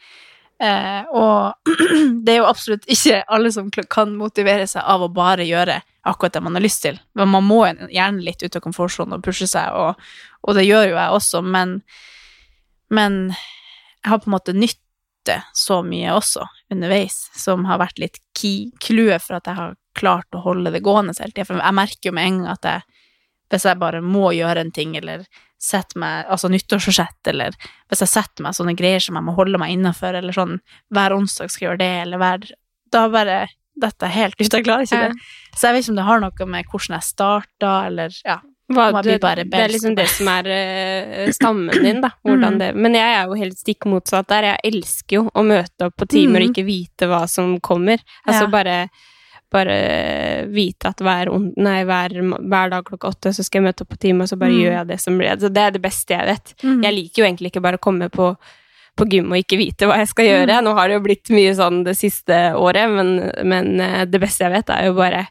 [0.62, 1.72] Eh, og
[2.24, 6.32] det er jo absolutt ikke alle som kan motivere seg av å bare gjøre akkurat
[6.38, 7.00] det man har lyst til.
[7.18, 9.98] Men man må gjerne litt ut av komfortsonen og pushe seg, og,
[10.46, 11.80] og det gjør jo jeg også, men,
[12.94, 14.78] men jeg har på en måte nytt
[15.28, 20.36] det så mye også underveis, som har vært litt clouet for at jeg har klart
[20.36, 21.48] å holde det gående hele tida.
[21.48, 23.02] For jeg merker jo med en gang at jeg,
[23.52, 25.26] hvis jeg bare må gjøre en ting, eller
[25.62, 27.54] setter meg Altså nyttårsforsett, eller
[27.88, 30.58] hvis jeg setter meg sånne greier som jeg må holde meg innafor, eller sånn
[30.92, 32.50] hver onsdag skal jeg gjøre det, eller hver
[32.92, 33.38] Da bare
[33.76, 35.24] dette er helt ut, jeg klarer ikke det.
[35.52, 38.38] Så jeg vet ikke om det har noe med hvordan jeg starta, eller ja.
[38.68, 42.10] Hva, bare det er liksom det som er uh, stammen din, da.
[42.26, 42.58] Hvordan Mm.
[42.58, 44.42] det, men jeg er jo helt stikk motsatt der.
[44.42, 46.50] Jeg elsker jo å møte opp på timer og Mm.
[46.54, 47.98] ikke vite hva som kommer.
[48.26, 48.50] Altså Ja.
[48.50, 48.88] bare,
[49.52, 52.10] bare vite at hver, nei, hver,
[52.42, 54.60] hver dag klokka åtte så skal jeg møte opp på time, og så bare Mm.
[54.62, 56.54] gjør jeg det som blir Så det er det beste jeg vet.
[56.64, 56.82] Mm.
[56.82, 58.36] Jeg liker jo egentlig ikke bare å komme på,
[58.96, 60.58] på gym og ikke vite hva jeg skal gjøre.
[60.58, 60.64] Mm.
[60.64, 64.40] Nå har det jo blitt mye sånn det siste året, men, men eh, det beste
[64.42, 65.28] jeg vet, er jo bare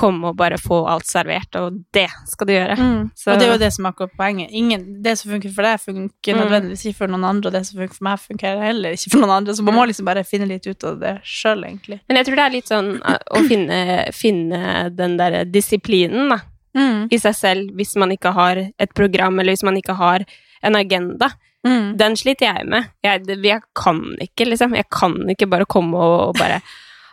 [0.00, 2.76] komme og bare få alt servert, og det skal du gjøre.
[2.80, 3.10] Mm.
[3.14, 4.50] Så- Og det er jo det som er akkurat poenget.
[4.50, 6.40] Ingen, det som funker for deg, funker Mm.
[6.40, 9.20] nødvendigvis ikke for noen andre, og det som funker for meg, funker heller ikke for
[9.20, 9.52] noen andre.
[9.54, 12.00] Så man må liksom bare finne litt ut av det sjøl, egentlig.
[12.08, 13.80] Men jeg tror det er litt sånn uh, å finne,
[14.12, 16.40] finne den der disiplinen da,
[16.76, 17.08] Mm.
[17.10, 20.24] i seg selv hvis man ikke har et program, eller hvis man ikke har
[20.62, 21.32] en agenda.
[21.66, 21.96] Mm.
[21.98, 22.86] Den sliter jeg med.
[23.04, 24.74] Jeg, jeg kan ikke, liksom.
[24.76, 26.60] Jeg kan ikke bare komme og, og bare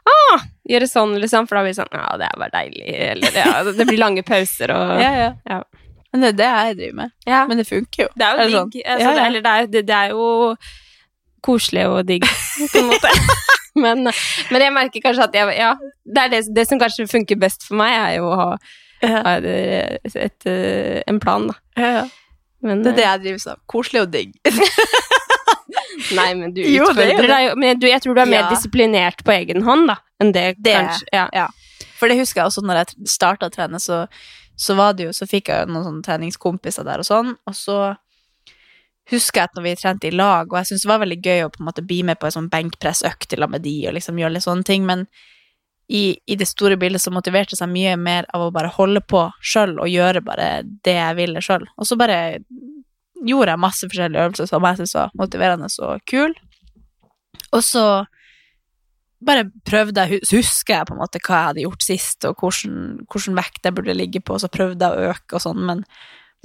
[0.09, 3.37] ah, gjøre sånn, liksom, for da blir det sånn Ja, det er bare deilig, eller
[3.41, 5.29] ja, det blir lange pauser og Ja, ja.
[5.49, 5.61] ja.
[6.13, 7.11] Men det er det jeg driver med.
[7.27, 7.39] Ja.
[7.49, 8.09] Men det funker jo.
[8.15, 8.77] Det er jo Eller digg.
[8.79, 8.93] sånn.
[8.93, 9.25] Altså.
[9.27, 10.27] Eller det er, det, det er jo
[11.45, 12.25] koselig og digg,
[12.71, 13.11] på en måte.
[13.83, 15.73] men, men jeg merker kanskje at jeg Ja,
[16.07, 18.47] det er det, det som kanskje funker best for meg, er jo å ha,
[19.03, 21.59] ha et, et, eh, en plan, da.
[21.77, 22.07] Ja, ja.
[22.65, 23.63] Men, Det er det jeg driver med.
[23.69, 24.33] Koselig og digg.
[26.19, 27.53] Nei, men du Jo, er utfordrer deg jo.
[27.61, 28.49] Men du, jeg tror du er mer Ja.
[28.53, 31.07] disiplinert på egen hånd, da, enn det, Det kanskje.
[31.13, 31.27] Ja.
[31.33, 31.47] Ja.
[31.97, 34.03] For det husker jeg også når jeg starta å trene, så,
[34.57, 37.95] så var det jo Så fikk jeg noen sånne treningskompiser der og sånn, og så
[39.09, 41.45] husker jeg at når vi trente i lag, og jeg syntes det var veldig gøy
[41.45, 43.95] å på en måte bli med på en sånn benkpressøkt i lag med de, og
[43.95, 45.05] liksom gjøre litt sånne ting, men
[45.87, 48.99] i, i det store bildet så motiverte det seg mye mer av å bare holde
[49.07, 50.49] på sjøl og gjøre bare
[50.83, 51.63] det jeg ville sjøl.
[51.79, 52.17] Og så bare
[53.25, 56.35] gjorde jeg masse forskjellige øvelser som jeg syntes var motiverende og kul.
[57.55, 57.87] Og så
[59.25, 62.37] bare prøvde jeg, hus- husker jeg på en måte hva jeg hadde gjort sist, og
[62.37, 62.77] hvordan,
[63.09, 65.81] hvordan vekt jeg burde ligge på, og så prøvde jeg å øke og sånn, men,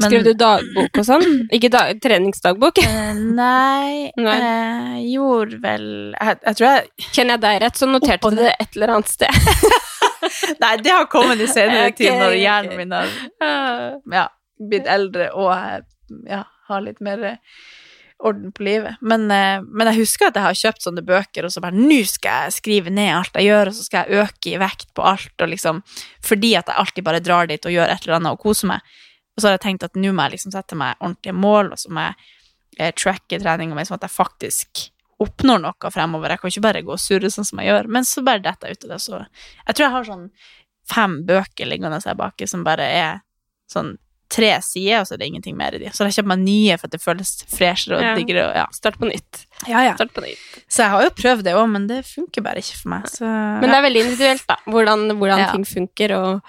[0.01, 1.27] men Skrev du dagbok og sånn?
[1.53, 2.81] Ikke da, treningsdagbok?
[2.81, 4.39] Eh, Nei, Nei.
[4.41, 8.55] jeg gjorde vel jeg, jeg tror jeg Kjenner jeg deg rett, så noterte du det
[8.57, 9.53] et eller annet sted.
[10.62, 12.07] Nei, det har kommet i senere okay.
[12.07, 13.12] tid, når hjernen min har
[14.16, 14.27] ja,
[14.73, 15.53] blitt eldre, og
[16.31, 17.62] ja, har litt mer eh,
[18.22, 19.00] orden på livet.
[19.00, 22.02] Men, eh, men jeg husker at jeg har kjøpt sånne bøker, og så bare Nå
[22.08, 25.06] skal jeg skrive ned alt jeg gjør, og så skal jeg øke i vekt på
[25.06, 25.82] alt, og liksom
[26.22, 28.94] Fordi at jeg alltid bare drar dit og gjør et eller annet og koser meg.
[29.34, 31.80] Og så har jeg tenkt at nå må jeg liksom sette meg ordentlige mål, og
[31.80, 32.14] så må jeg
[32.78, 34.88] eh, tracke treninga mi, sånn at jeg faktisk
[35.22, 36.34] oppnår noe fremover.
[36.34, 37.88] Jeg kan ikke bare gå og surre sånn som jeg gjør.
[37.94, 40.26] Men så bare detter jeg ut av det, så Jeg tror jeg har sånn
[40.92, 43.20] fem bøker liggende her baki som bare er
[43.70, 43.94] sånn
[44.33, 45.91] tre sider, og så er det ingenting mer i de.
[45.93, 48.14] Så da kjøper man nye for at det føles freshere og Ja.
[48.16, 48.47] diggere.
[48.57, 48.66] Ja.
[48.72, 49.43] Start på nytt.
[49.68, 49.93] Ja, ja.
[49.99, 50.41] Start på nytt.
[50.72, 53.07] Så jeg har jo prøvd det òg, men det funker bare ikke for meg.
[53.12, 56.14] Så, Men det er veldig individuelt, da, hvordan, hvordan ting funker.
[56.16, 56.41] Og,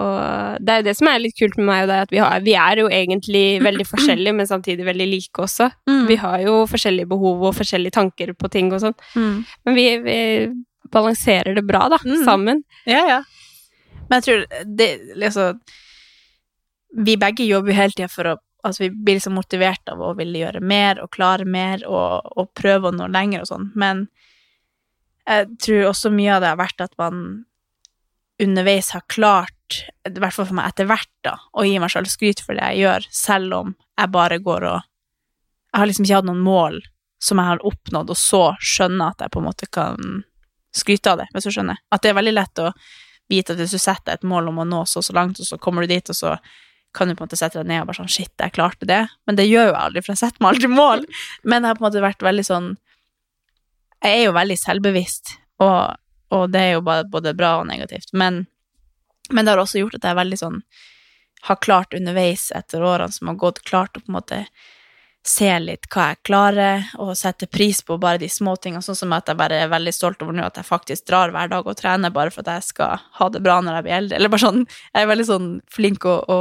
[0.00, 2.20] og det er jo det som er litt kult med meg og deg, at vi,
[2.24, 5.68] har, vi er jo egentlig veldig forskjellige, men samtidig veldig like også.
[5.90, 6.06] Mm.
[6.08, 8.96] Vi har jo forskjellige behov og forskjellige tanker på ting og sånn.
[9.14, 9.44] Mm.
[9.66, 10.18] Men vi, vi
[10.90, 12.24] balanserer det bra, da, Mm.
[12.24, 12.62] sammen.
[12.86, 13.20] Ja, ja.
[14.08, 14.88] Men jeg tror det
[15.20, 15.60] liksom
[16.96, 20.10] Vi begge jobber jo hele tida for å Altså, vi blir liksom motivert av å
[20.18, 24.02] ville gjøre mer og klare mer og, og prøve å nå lenger og sånn, men
[25.24, 27.22] jeg tror også mye av det har vært at man
[28.42, 32.08] underveis har klart, i hvert fall for meg etter hvert, da, å gi meg sjøl
[32.08, 34.86] skryt for det jeg gjør, selv om jeg bare går og
[35.70, 36.80] Jeg har liksom ikke hatt noen mål
[37.22, 40.24] som jeg har oppnådd, og så skjønner at jeg på en måte kan
[40.74, 41.78] skryte av det, hvis du skjønner.
[41.94, 42.72] At det er veldig lett å
[43.30, 45.46] vite at hvis du setter et mål om å nå så og så langt, og
[45.46, 46.32] så kommer du dit, og så
[46.92, 49.02] kan du på en måte sette deg ned og bare sånn Shit, jeg klarte det.
[49.28, 51.04] Men det gjør jo jeg aldri, for jeg setter meg aldri mål.
[51.44, 52.70] Men jeg har på en måte vært veldig sånn
[54.00, 56.00] Jeg er jo veldig selvbevisst, og,
[56.32, 58.14] og det er jo både bra og negativt.
[58.16, 58.46] Men,
[59.30, 60.60] men det har også gjort at jeg er veldig sånn
[61.46, 64.44] Har klart underveis etter årene som har gått, klart å på en måte
[65.26, 69.12] se litt hva jeg klarer, og sette pris på bare de små tingene, sånn som
[69.12, 71.76] at jeg bare er veldig stolt over nå at jeg faktisk drar hver dag og
[71.76, 74.16] trener bare for at jeg skal ha det bra når jeg blir eldre.
[74.16, 74.64] Eller bare sånn,
[74.94, 76.38] jeg er veldig sånn flink å, å,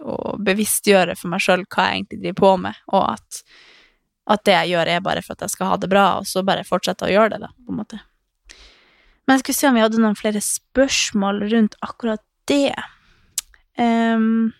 [0.00, 3.42] å bevisstgjøre for meg sjøl hva jeg egentlig driver på med, og at,
[4.34, 6.44] at det jeg gjør, er bare for at jeg skal ha det bra, og så
[6.46, 8.00] bare fortsette å gjøre det, da, på en måte.
[9.26, 12.74] Men jeg skulle se om vi hadde noen flere spørsmål rundt akkurat det.
[13.78, 14.50] Um,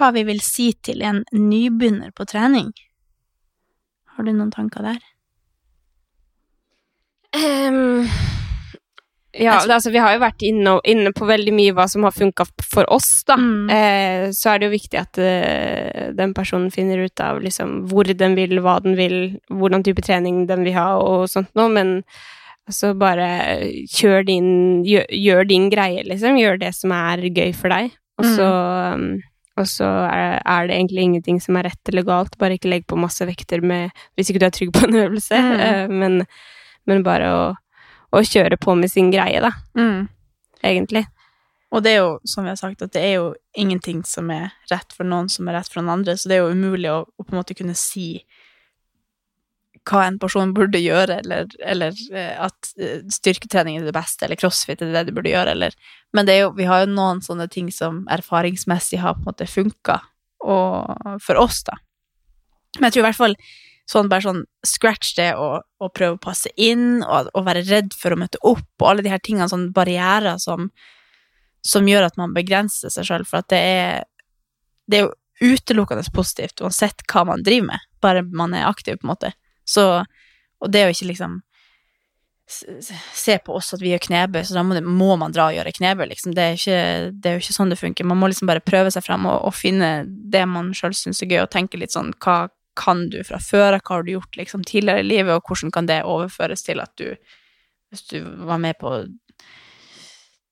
[0.00, 2.70] hva vi vil si til en nybegynner på trening.
[4.16, 5.00] Har du noen tanker der?
[7.36, 8.08] Ehm,
[9.38, 12.46] Ja, altså, vi har jo vært inne, inne på veldig mye hva som har funka
[12.66, 13.36] for oss, da.
[13.38, 13.70] Mm.
[13.70, 18.04] Eh, så er det jo viktig at eh, den personen finner ut av liksom, hvor
[18.10, 19.16] den vil, hva den vil,
[19.48, 22.00] hvordan type trening den vil ha, og sånt noe, men
[22.70, 23.28] altså bare
[23.90, 24.50] kjør din
[24.86, 26.36] gjør, gjør din greie, liksom.
[26.38, 28.34] Gjør det som er gøy for deg, og Mm.
[28.36, 28.48] så
[28.98, 29.22] mm.
[29.60, 32.84] og så er, er det egentlig ingenting som er rett eller galt, bare ikke legg
[32.88, 35.60] på masse vekter med Hvis ikke du er trygg på en øvelse, Mm.
[35.60, 36.26] eh, men,
[36.86, 37.42] men bare å,
[38.12, 40.08] å kjøre på med sin greie, da, Mm.
[40.64, 41.06] egentlig.
[41.72, 44.50] Og det er jo, som vi har sagt, at det er jo ingenting som er
[44.70, 47.04] rett for noen som er rett for noen andre, så det er jo umulig å,
[47.06, 48.24] å på en måte kunne si
[49.88, 54.36] hva en person burde gjøre, eller, eller eh, at eh, styrketrening er det beste, eller
[54.36, 55.74] crossfit er det du burde gjøre, eller
[56.12, 59.46] Men det jo, vi har jo noen sånne ting som erfaringsmessig har på en måte
[59.46, 60.00] funka
[60.40, 61.76] for oss, da.
[62.78, 63.34] Men jeg tror i hvert fall
[63.90, 67.94] sånn bare sånn scratch det og, og prøve å passe inn, og, og være redd
[67.98, 70.70] for å møte opp, og alle de her tingene, sånn barrierer som
[71.66, 74.06] som gjør at man begrenser seg sjøl, for at det er
[74.90, 79.06] Det er jo utelukkende positivt uansett hva man driver med, bare man er aktiv, på
[79.06, 79.30] en måte.
[79.64, 80.04] Så
[80.60, 81.40] Og det er jo ikke liksom
[82.50, 85.70] se på oss at vi gjør knebøy, så da må, må man dra og gjøre
[85.76, 86.32] knebøy, liksom.
[86.34, 86.80] Det er, ikke,
[87.14, 88.08] det er jo ikke sånn det funker.
[88.10, 91.30] Man må liksom bare prøve seg frem og, og finne det man sjøl syns er
[91.30, 94.36] gøy, og tenke litt sånn hva kan du fra før av, hva har du gjort
[94.36, 97.16] liksom tidligere i livet, og hvordan kan det overføres til at du
[97.90, 99.04] Hvis du var med på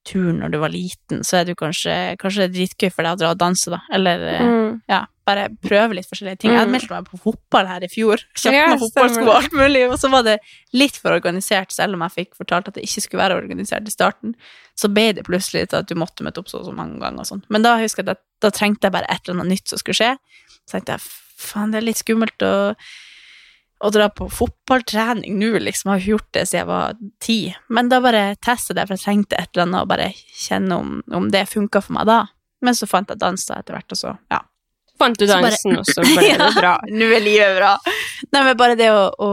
[0.09, 3.12] tur når du var liten, så er jo kanskje, kanskje det er dritgøy for deg
[3.14, 3.79] å dra og danse, da.
[3.93, 4.81] Eller eh, Mm.
[4.89, 6.51] ja, bare prøve litt forskjellige ting.
[6.53, 6.73] Jeg Mm.
[6.73, 8.16] meldte meg på fotball her i fjor.
[8.35, 10.39] Kjøpte Ja, meg fotballsko og alt mulig, og så var det
[10.73, 13.91] litt for organisert, selv om jeg fikk fortalt at det ikke skulle være organisert i
[13.95, 14.35] starten.
[14.77, 17.21] Så ble det plutselig til at du måtte møte opp så og så mange ganger
[17.21, 17.45] og sånn.
[17.51, 19.95] Men da husker jeg at da trengte jeg bare et eller annet nytt som skulle
[19.95, 20.16] skje.
[20.66, 21.01] Så tenkte jeg
[21.39, 22.55] faen, det er litt skummelt å
[23.78, 25.93] å dra på fotballtrening nå, liksom.
[25.95, 27.36] Jeg har gjort det siden jeg var ti.
[27.70, 30.97] Men da bare testet jeg, for jeg trengte et eller annet, og bare kjenne om,
[31.14, 32.16] om det funka for meg da.
[32.66, 34.41] Men så fant jeg dans da etter hvert, og så, ja.
[34.99, 36.72] Fant du dansen, og så ble det Ja, bra.
[36.91, 37.76] Nå er livet bra.
[38.34, 39.30] Nei, men bare det å, å,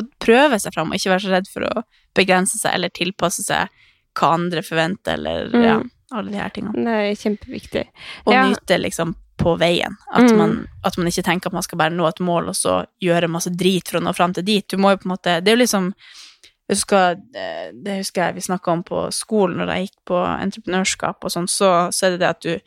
[0.00, 1.82] å prøve seg fram, og ikke være så redd for å
[2.16, 3.68] begrense seg, eller tilpasse seg
[4.16, 5.90] hva andre forventer, eller ja, Mm.
[6.16, 6.80] alle de her tingene.
[6.88, 7.84] Det er kjempeviktig.
[8.24, 8.46] Og Ja.
[8.48, 9.12] nyte liksom
[9.44, 9.96] på veien.
[10.10, 10.38] At, Mm.
[10.38, 10.52] man,
[10.84, 13.52] at man ikke tenker at man skal bare nå et mål, og så gjøre masse
[13.52, 14.66] drit for å nå fram til dit.
[14.68, 15.92] Du må jo på en måte Det er jo liksom
[16.64, 20.20] jeg husker, eh, Det husker jeg vi snakka om på skolen når jeg gikk på
[20.24, 22.60] entreprenørskap og sånn, så, så er det det at du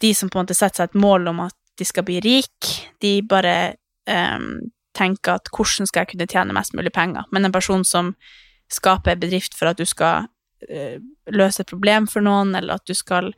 [0.00, 2.90] De som på en måte setter seg et mål om at de skal bli rik,
[3.00, 3.76] de bare
[4.10, 4.58] um,
[4.94, 7.22] tenker at hvordan skal jeg kunne tjene mest mulig penger?
[7.32, 8.16] Men en person som
[8.68, 10.26] skaper en bedrift for at du skal
[10.68, 10.98] uh,
[11.30, 13.30] løse et problem for noen, eller at du skal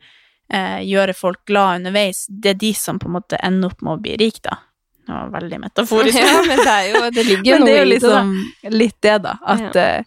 [0.53, 3.93] eh, gjøre folk glad underveis, det er de som på en måte ender opp med
[3.93, 4.57] å bli rik, da.
[5.05, 6.17] Det var veldig metaforisk.
[6.25, 8.31] Ja, men det er jo Det ligger jo noe er i det, liksom
[8.73, 9.35] litt det, da.
[9.45, 9.81] At, Ja.
[9.81, 10.03] eh,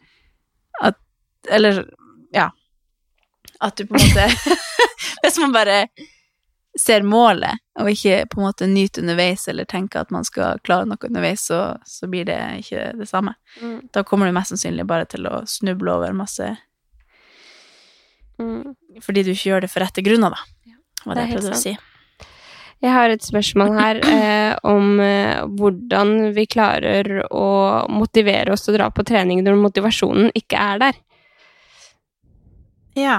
[0.91, 0.97] at
[1.51, 1.85] Eller,
[2.35, 2.49] ja.
[3.61, 4.57] At du på en måte
[5.23, 5.85] Hvis man bare
[6.79, 10.87] ser målet, og ikke på en måte nyter underveis, eller tenker at man skal klare
[10.87, 13.33] noe underveis, så, så blir det ikke det samme.
[13.59, 13.89] Mm.
[13.91, 16.53] Da kommer du mest sannsynlig bare til å snuble over masse
[18.39, 18.75] Mm.
[19.03, 20.75] fordi du ikke gjør det for rette grunner, da.
[21.05, 21.63] Var det det jeg prøvde å sant.
[21.63, 21.77] si.
[22.79, 27.49] Jeg har et spørsmål her eh, om eh, hvordan vi klarer å
[27.91, 31.01] motivere oss til å dra på trening når motivasjonen ikke er der.
[32.99, 33.19] Ja.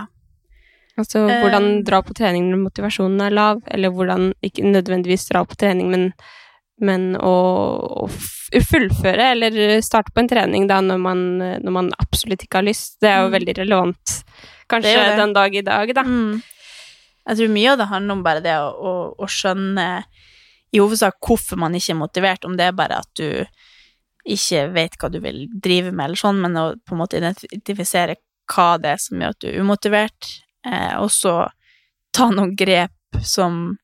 [0.99, 1.41] Altså Eh.
[1.41, 5.89] hvordan dra på trening når motivasjonen er lav, eller hvordan ikke nødvendigvis dra på trening,
[5.91, 6.13] men,
[6.82, 7.34] men å,
[8.06, 11.24] å fullføre eller starte på en trening da når man,
[11.64, 12.98] når man absolutt ikke har lyst.
[13.02, 13.36] Det er jo Mm.
[13.38, 14.16] veldig relevant,
[14.70, 15.18] kanskje Det det.
[15.18, 16.04] den dag i dag, da.
[16.04, 16.42] Mm.
[17.30, 19.88] Jeg tror mye av det handler om bare det å, å, å skjønne
[20.74, 23.46] i hovedsak hvorfor man ikke er motivert, om det er bare at du
[24.30, 28.16] ikke vet hva du vil drive med, eller sånn, men å på en måte identifisere
[28.50, 30.30] hva det er som gjør at du er umotivert,
[30.66, 31.50] eh, og så
[32.14, 32.92] ta noen grep
[33.26, 33.78] som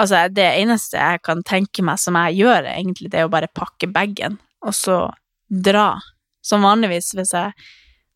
[0.00, 3.50] Altså, det eneste jeg kan tenke meg som jeg gjør, egentlig, det er å bare
[3.52, 5.02] pakke bagen, og så
[5.50, 5.92] dra.
[6.44, 7.52] Som vanligvis, hvis jeg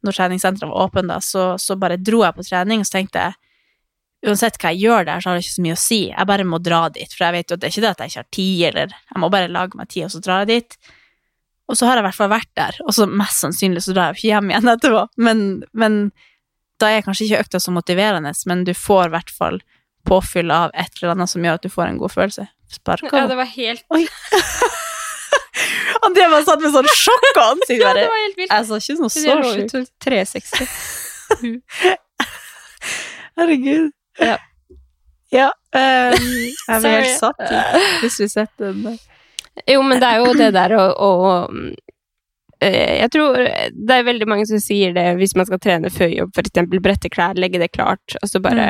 [0.04, 3.22] Når treningssenteret var åpent, da, så, så bare dro jeg på trening, og så tenkte
[3.22, 6.00] jeg uansett hva jeg gjør der, så har det ikke så mye å si.
[6.10, 8.02] Jeg bare må dra dit, for jeg vet jo at det er ikke det at
[8.02, 10.50] jeg ikke har tid, eller jeg må bare lage meg tid, og så drar jeg
[10.50, 10.76] dit.
[11.72, 14.12] Og så har jeg i hvert fall vært der, og så mest sannsynlig så drar
[14.12, 15.04] jeg ikke hjem igjen etterpå.
[15.28, 15.40] Men,
[15.72, 15.98] men
[16.82, 19.60] da er kanskje ikke økta så motiverende, men du får i hvert fall
[20.06, 22.46] påfyll av et eller annet som gjør at du får en god følelse.
[22.74, 23.12] Sparka.
[23.12, 24.06] Ja, det var helt Oi.
[26.04, 27.80] Andrea satt med sånn sjokk og ansikt.
[27.80, 28.50] Ja, det var helt vilt.
[28.50, 29.74] Jeg sa ikke noe så sjukt.
[29.74, 30.68] ut 360.
[33.38, 33.92] Herregud.
[34.20, 34.36] Ja.
[35.34, 35.48] Ja.
[35.50, 36.28] um,
[36.68, 37.40] jeg ble helt satt.
[38.02, 39.00] Hvis vi setter den der.
[39.70, 41.10] Jo, men det er jo det der å, å
[41.46, 41.74] mm,
[42.58, 46.10] eh, Jeg tror det er veldig mange som sier det hvis man skal trene før
[46.10, 48.66] jobb, eksempel brette klær, legge det klart, og så bare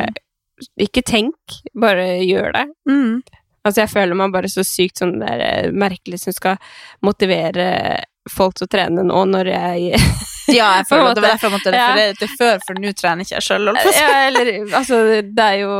[0.80, 1.34] Ikke tenk,
[1.74, 2.64] bare gjør det.
[2.90, 3.22] Mm.
[3.64, 6.58] Altså, jeg føler meg bare så sykt sånn der eh, merkelig som skal
[7.04, 9.98] motivere folk til å trene nå, når jeg
[10.58, 12.12] Ja, jeg føler at det var derfor jeg måtte Ja.
[12.20, 13.70] til før, for nå trener ikke jeg sjøl.
[13.96, 15.74] Ja, eller Altså, det er jo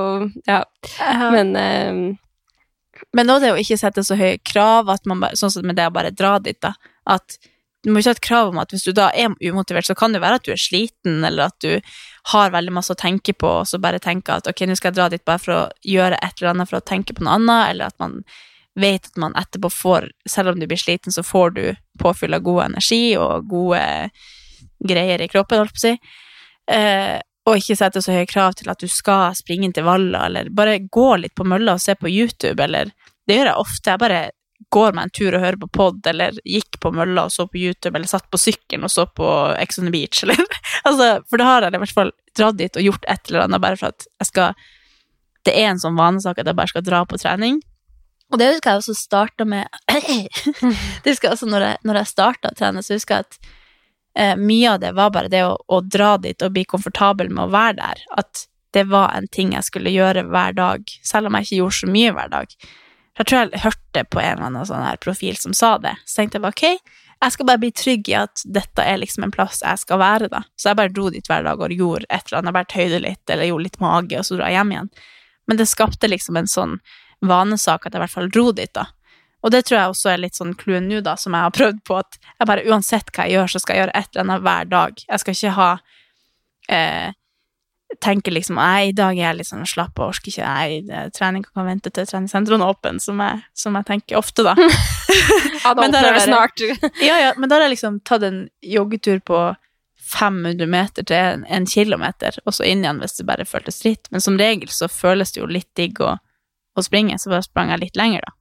[0.48, 0.60] Ja.
[1.34, 2.02] Men um,
[3.14, 5.66] Men nå er det jo ikke sette så høye krav, at man bare, sånn som
[5.68, 6.72] med det å bare dra dit, da.
[7.06, 7.36] At
[7.84, 10.14] du må ikke ha et krav om at hvis du da er umotivert, så kan
[10.14, 11.76] det være at du er sliten, eller at du
[12.32, 14.98] har veldig masse å tenke på, og så bare tenker at ok, nå skal jeg
[14.98, 17.74] dra dit bare for å gjøre et eller annet for å tenke på noe annet,
[17.74, 18.22] eller at man
[18.80, 21.64] vet at man etterpå får, selv om du blir sliten, så får du
[22.00, 23.84] påfyll av god energi og gode
[24.84, 25.94] greier i kroppen, holdt på å si.
[26.74, 30.24] Eh, og ikke sette så høye krav til at du skal springe inn til Valla,
[30.30, 33.90] eller bare gå litt på mølla og se på YouTube, eller Det gjør jeg ofte.
[33.90, 34.18] Jeg bare
[34.74, 37.60] går meg en tur og hører på pod, eller gikk på mølla og så på
[37.60, 39.28] YouTube, eller satt på sykkelen og så på
[39.60, 40.40] Ex on the Beach, eller
[40.82, 43.62] altså, For da har jeg i hvert fall dratt dit og gjort et eller annet
[43.62, 44.64] bare for at jeg skal
[45.46, 47.60] Det er en sånn vanesak at jeg bare skal dra på trening.
[48.32, 52.10] Og det husker jeg også starta med Det husker jeg også når jeg, når jeg
[52.10, 53.52] starta å trene, så husker jeg at
[54.18, 57.46] eh, mye av det var bare det å, å dra dit og bli komfortabel med
[57.46, 58.06] å være der.
[58.18, 61.78] At det var en ting jeg skulle gjøre hver dag, selv om jeg ikke gjorde
[61.78, 62.56] så mye hver dag.
[63.18, 65.94] Jeg tror jeg hørte på en eller annen sånn her profil som sa det.
[66.04, 66.94] Så tenkte jeg bare ok,
[67.24, 70.28] jeg skal bare bli trygg i at dette er liksom en plass jeg skal være,
[70.32, 70.42] da.
[70.58, 73.22] Så jeg bare dro dit hver dag og gjorde et eller annet, bare tøyde litt,
[73.30, 74.90] eller gjorde litt mage, og så dro jeg hjem igjen.
[75.48, 76.76] Men det skapte liksom en sånn
[77.24, 78.88] vanesak at jeg i hvert fall dro dit, da.
[79.44, 81.82] Og det tror jeg også er litt sånn clouen nå, da, som jeg har prøvd
[81.86, 84.46] på, at jeg bare uansett hva jeg gjør, så skal jeg gjøre et eller annet
[84.46, 85.04] hver dag.
[85.04, 85.70] Jeg skal ikke ha
[86.72, 87.10] eh,
[88.00, 90.86] Tenke liksom Nei, i dag er jeg litt sånn slapp og orker ikke.
[90.88, 94.54] Det- trening kan vente til treningssentrene er åpne, som, jeg- som jeg tenker ofte, da.
[95.64, 96.64] Ja, da Men åpner det snart.
[97.08, 99.42] Ja, ja, men da har jeg liksom tatt en joggetur på
[100.04, 104.10] 500 meter til en, en kilometer, og så inn igjen hvis det bare føltes dritt.
[104.12, 106.16] Men som regel så føles det jo litt digg å,
[106.76, 108.34] å springe, så bare sprang jeg litt lenger, da.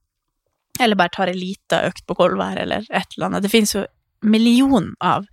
[0.84, 3.44] Eller bare tar ei lita økt på Kolvær, eller et eller annet.
[3.46, 3.84] Det finnes jo
[4.26, 5.24] million av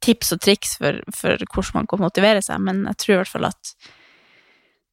[0.00, 3.32] tips og triks for, for hvordan man kan motivere seg, men jeg tror i hvert
[3.34, 3.74] fall at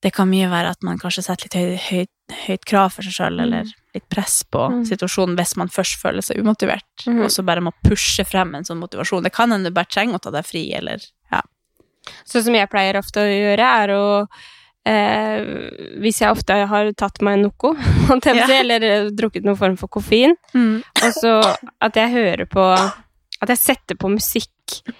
[0.05, 3.15] det kan mye være at man kanskje setter litt høyt, høyt, høyt krav for seg
[3.15, 4.83] sjøl, eller litt press på Mm.
[4.85, 7.23] situasjonen hvis man først føler seg umotivert, mm.
[7.25, 9.23] og så bare må pushe frem en sånn motivasjon.
[9.25, 11.01] Det kan hende du bare trenger å ta deg fri, eller
[11.33, 11.41] ja.
[12.29, 14.03] Sånn som jeg pleier ofte å gjøre, er å
[14.87, 17.41] eh, Hvis jeg ofte har tatt meg
[18.23, 18.59] si, Ja.
[18.61, 21.33] eller eh, drukket noen form for koffein, og så
[21.81, 22.63] at jeg hører på
[23.41, 24.53] At jeg setter på musikk.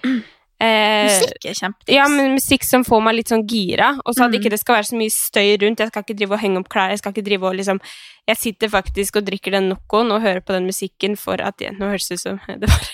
[0.60, 1.94] Eh, Musikk er kjempetips.
[1.94, 4.40] Ja, men musikk som får meg litt sånn gira, og så at Mm.
[4.40, 5.78] ikke det skal være så mye støy rundt.
[5.78, 7.78] Jeg skal ikke drive og henge opp klær, jeg skal ikke drive og liksom
[8.26, 11.78] Jeg sitter faktisk og drikker den Nocoen og hører på den musikken for at jeg,
[11.78, 12.88] Nå høres det ut som det var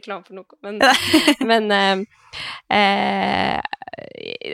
[0.00, 0.80] reklame for noe, men,
[1.52, 2.06] men eh,
[2.76, 3.60] eh,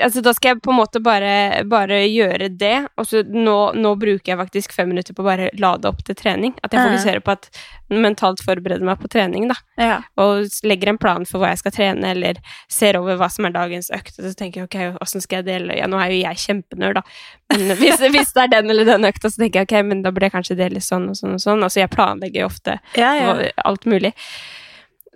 [0.03, 3.93] Altså, da skal jeg på en måte bare, bare gjøre det, og så nå, nå
[4.01, 6.55] bruker jeg faktisk fem minutter på å bare lade opp til trening.
[6.65, 7.47] At jeg fokuserer på at
[7.93, 9.99] mentalt forbereder meg på trening, da Ja.
[10.21, 12.41] og legger en plan for hva jeg skal trene, eller
[12.73, 15.49] ser over hva som er dagens økt, og så tenker jeg ok, åssen skal jeg
[15.53, 17.05] dele Ja, nå er jo jeg kjempenerd, da,
[17.53, 20.11] men hvis, hvis det er den eller den økta, så tenker jeg ok, men da
[20.17, 21.63] burde jeg kanskje dele sånn og sånn og sånn.
[21.63, 23.37] Altså, jeg planlegger jo ofte Ja, ja.
[23.69, 24.15] alt mulig.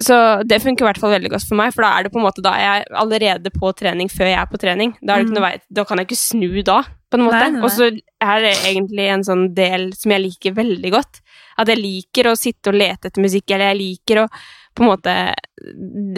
[0.01, 0.17] Så
[0.49, 2.25] det funker i hvert fall veldig godt for meg, for da er det på en
[2.25, 4.95] måte da jeg er allerede på trening før jeg er på trening.
[5.03, 6.79] Da, er det ikke noe vei, da kan jeg ikke snu da,
[7.13, 7.51] på en måte.
[7.61, 11.21] Og så er det egentlig en sånn del som jeg liker veldig godt.
[11.61, 14.27] At jeg liker å sitte og lete etter musikk, eller jeg liker å
[14.71, 15.15] på en måte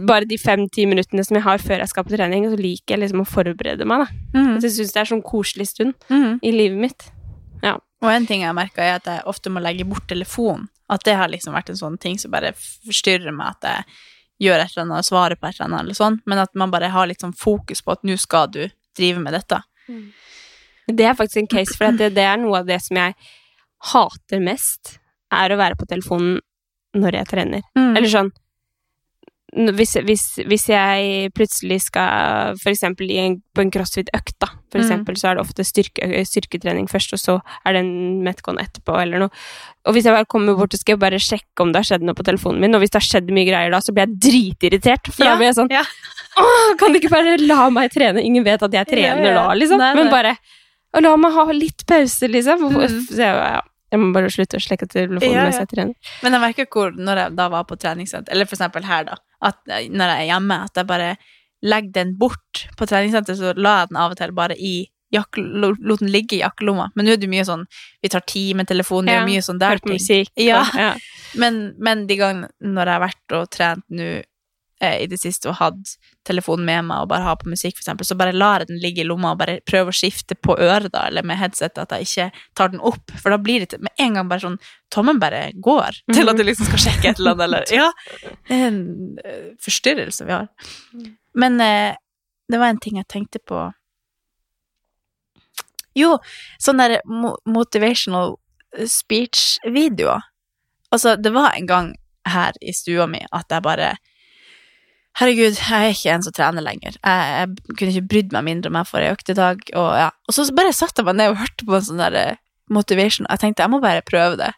[0.06, 3.00] Bare de fem-ti minuttene som jeg har før jeg skal på trening, så liker jeg
[3.02, 4.20] liksom å forberede meg, da.
[4.36, 4.52] Mm.
[4.60, 6.36] Så jeg syns det er sånn koselig stund mm.
[6.46, 7.08] i livet mitt.
[8.02, 10.68] Og en ting jeg har merka, er at jeg ofte må legge bort telefonen.
[10.92, 14.64] At det har liksom vært en sånn ting som bare forstyrrer meg, at jeg gjør
[14.64, 16.18] et eller annet, og svarer på et eller annet, eller sånn.
[16.28, 18.64] Men at man bare har litt sånn fokus på at nå skal du
[18.98, 19.62] drive med dette.
[20.92, 23.14] Det er faktisk en case, for det, det er noe av det som jeg
[23.92, 24.96] hater mest,
[25.32, 26.40] er å være på telefonen
[26.98, 27.62] når jeg trener.
[27.78, 27.94] Mm.
[27.96, 28.32] Eller sånn
[29.52, 33.10] hvis, hvis, hvis jeg plutselig skal eksempel
[33.52, 34.84] på en crossfit-økt, da, for Mm.
[34.86, 37.34] eksempel, så er det ofte styrke, styrketrening først, og så
[37.66, 39.30] er det en metcon etterpå, eller noe.
[39.84, 42.02] Og hvis jeg bare kommer bort, så skal jeg bare sjekke om det har skjedd
[42.08, 44.16] noe på telefonen min, og hvis det har skjedd mye greier da, så blir jeg
[44.24, 45.84] dritirritert, for Ja, da blir jeg sånn ja.
[46.80, 48.22] Kan du ikke bare la meg trene?
[48.24, 49.76] Ingen vet at jeg trener Ja, da, liksom.
[49.78, 50.38] Nei, Men bare
[51.00, 52.72] la meg ha litt pause, liksom.
[52.72, 53.06] Mm.
[53.12, 53.60] Så ja,
[53.92, 55.66] jeg må bare slutte å slekke telefonen Ja, mens ja.
[55.66, 56.14] jeg trener.
[56.24, 59.18] Men jeg merker hvor, når jeg da var på treningssenter, eller for eksempel her, da,
[59.44, 61.12] at når jeg er hjemme, at jeg bare
[61.62, 64.74] legger den bort på treningssenter, så la jeg den av og til bare i
[65.12, 66.88] jakke, lot den ligge i jakkelomma.
[66.96, 67.66] Men nå er det mye sånn
[68.02, 70.32] Vi tar tid med telefonen, det er mye sånn der Hør musikk.
[70.40, 70.62] Ja.
[70.72, 70.92] ja.
[71.38, 74.28] Men, men de gangene når jeg har vært og trent nå eh,
[74.82, 75.94] i det siste og hatt
[76.26, 79.02] telefonen med meg og bare har på musikk, eksempel, så bare lar jeg den ligge
[79.02, 82.08] i lomma og bare prøver å skifte på øret da, eller med headset, at jeg
[82.08, 83.14] ikke tar den opp.
[83.18, 84.60] For da blir det med en gang bare sånn
[84.92, 87.88] Tommen bare går til at du liksom skal sjekke et eller annet, eller Ja.
[88.48, 88.82] Det er en
[89.24, 90.50] eh, forstyrrelse vi har.
[91.38, 91.94] Men eh,
[92.52, 93.70] det var en ting jeg tenkte på
[95.96, 96.16] Jo,
[96.60, 96.98] sånn der
[97.48, 98.38] motivational
[98.88, 100.22] speech-videoer.
[100.92, 101.90] Altså, det var en gang
[102.28, 103.90] her i stua mi at jeg bare
[105.20, 106.96] Herregud, jeg er ikke en som trener lenger.
[106.96, 109.62] Jeg, jeg kunne ikke brydd meg mindre om jeg får ei økt i dag.
[109.76, 110.08] Og, ja.
[110.28, 112.40] og så bare satte jeg meg ned og hørte på en sånn der eh,
[112.72, 113.28] motivation.
[113.28, 114.52] Jeg tenkte jeg må bare prøve det.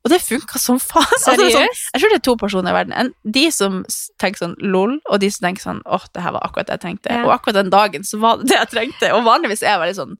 [0.00, 1.06] Og det funka som faen.
[1.30, 2.96] Altså, sånn, jeg tror det er to personer i verden.
[2.96, 3.84] En, de som
[4.22, 6.84] tenker sånn lol, og de som tenker sånn åh, det her var akkurat det jeg
[6.86, 7.14] trengte.
[7.14, 7.22] Ja.
[7.28, 9.12] Og akkurat den dagen så var det det jeg trengte.
[9.14, 10.18] Og vanligvis er jeg veldig sånn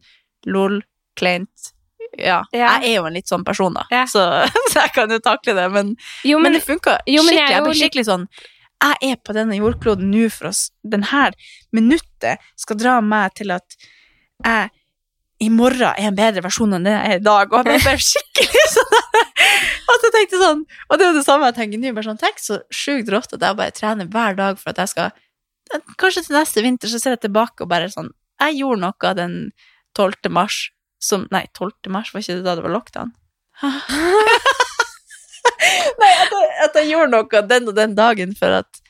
[0.55, 0.81] lol,
[1.19, 1.73] kleint.
[2.15, 2.43] Ja.
[2.53, 2.77] Ja.
[2.79, 3.89] Jeg er jo en litt sånn person, da.
[3.91, 4.05] Ja.
[4.11, 4.23] Så,
[4.71, 5.67] så jeg kan jo takle det.
[5.75, 5.95] Men,
[6.29, 7.17] Jo, men, men, det funka skikkelig.
[7.17, 8.27] jeg blir Jeg ble skikkelig sånn
[8.81, 10.71] Jeg er på denne jordkloden nå for oss.
[10.83, 11.33] denne
[11.73, 13.77] minuttet skal dra meg til at
[14.45, 14.71] jeg
[15.41, 17.53] i morgen er en bedre versjon enn det jeg er i dag.
[17.53, 18.97] Og jeg ble skikkelig sånn
[19.91, 21.93] at jeg tenkte sånn Og det er det samme jeg tenker nå.
[21.97, 24.93] bare sånn, Tenk så sjukt rått at jeg bare trener hver dag for at jeg
[24.93, 25.11] skal
[26.01, 29.37] Kanskje til neste vinter så ser jeg tilbake og bare sånn Jeg gjorde noe den
[29.99, 30.31] 12.
[30.33, 30.71] mars
[31.01, 31.89] som Nei, 12.
[31.93, 33.15] mars, var ikke det da det var lockdown?
[36.01, 38.81] Nei, at jeg, at jeg gjorde noe den og den dagen for at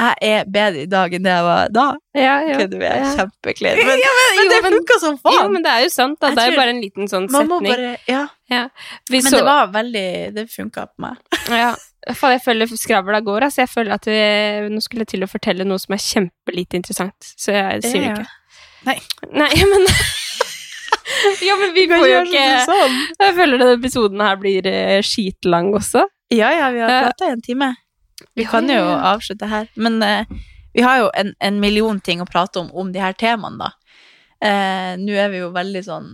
[0.00, 1.82] jeg er bedre i dag enn det jeg var da.
[2.16, 3.08] ja, ja, okay, du er ja.
[3.18, 3.76] kjempeklein.
[3.84, 5.52] Men, Ja, men- men jo, det funka som Jo, faen.
[5.52, 6.30] men det er jo sant, da.
[6.30, 7.66] Det er jo bare en liten sånn setning.
[7.68, 8.22] bare, ja.
[9.10, 11.16] Vi Men så- det var veldig Det funka på meg.
[11.60, 11.74] Ja,
[12.16, 13.60] faen, jeg føler skravla går, altså.
[13.66, 14.16] Jeg føler at vi,
[14.72, 18.08] nå skulle jeg til å fortelle noe som er kjempelite interessant, så jeg sier det
[18.08, 18.14] Ja.
[18.14, 18.26] ikke.
[18.86, 18.98] Nei.
[19.36, 19.84] Nei, men
[21.44, 22.96] Ja, men vi får jo ikke sånn.
[23.20, 26.06] Jeg føler denne episoden her blir eh, skitlang også.
[26.30, 27.74] Ja, ja, vi har prata i en time.
[28.38, 29.68] Vi kan jo avslutte her.
[29.74, 30.26] Men eh,
[30.74, 33.70] vi har jo en, en million ting å prate om om de her temaene, da.
[34.46, 36.06] Eh, Nå er vi jo veldig sånn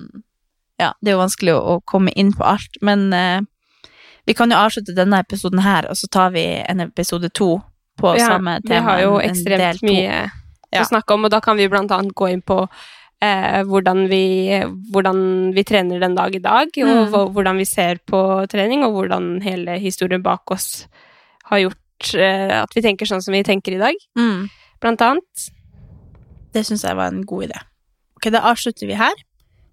[0.81, 3.41] Ja, det er jo vanskelig å, å komme inn på alt, men eh,
[4.27, 7.61] vi kan jo avslutte denne episoden her, og så tar vi en episode to
[8.01, 8.75] på Ja, samme tema.
[8.75, 10.17] Vi har jo ekstremt mye
[10.75, 10.83] Ja.
[10.83, 12.65] å snakke om, og da kan vi blant annet gå inn på
[13.23, 14.23] eh, hvordan, vi,
[14.93, 17.33] hvordan vi trener den dag i dag, og Mm.
[17.35, 20.87] hvordan vi ser på trening, og hvordan hele historien bak oss
[21.45, 24.49] har gjort eh, at vi tenker sånn som vi tenker i dag, Mm.
[24.81, 25.51] blant annet.
[26.53, 27.59] Det syns jeg var en god idé.
[28.17, 29.13] Ok, da avslutter vi her.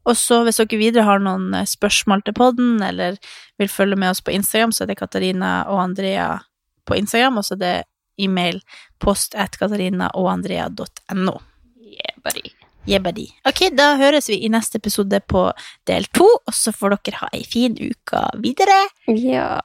[0.05, 3.17] Og så hvis dere videre har noen eh, spørsmål til podden, eller
[3.59, 6.39] vil følge med oss på Instagram, så er det Katarina og Andrea
[6.85, 7.83] på Instagram, og så er det
[8.19, 8.61] e-mail
[8.99, 11.39] post at katarinaogandrea.no.
[11.79, 12.51] Yeah, buddy.
[12.85, 12.99] Yeah.
[13.47, 15.51] Ok, da høres vi i neste episode på
[15.87, 18.87] del to, og så får dere ha ei fin uke videre.
[19.07, 19.61] Ja.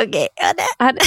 [0.00, 0.70] Ok, ha det.
[0.80, 1.04] Ha det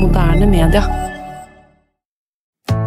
[0.00, 0.99] Moderne media.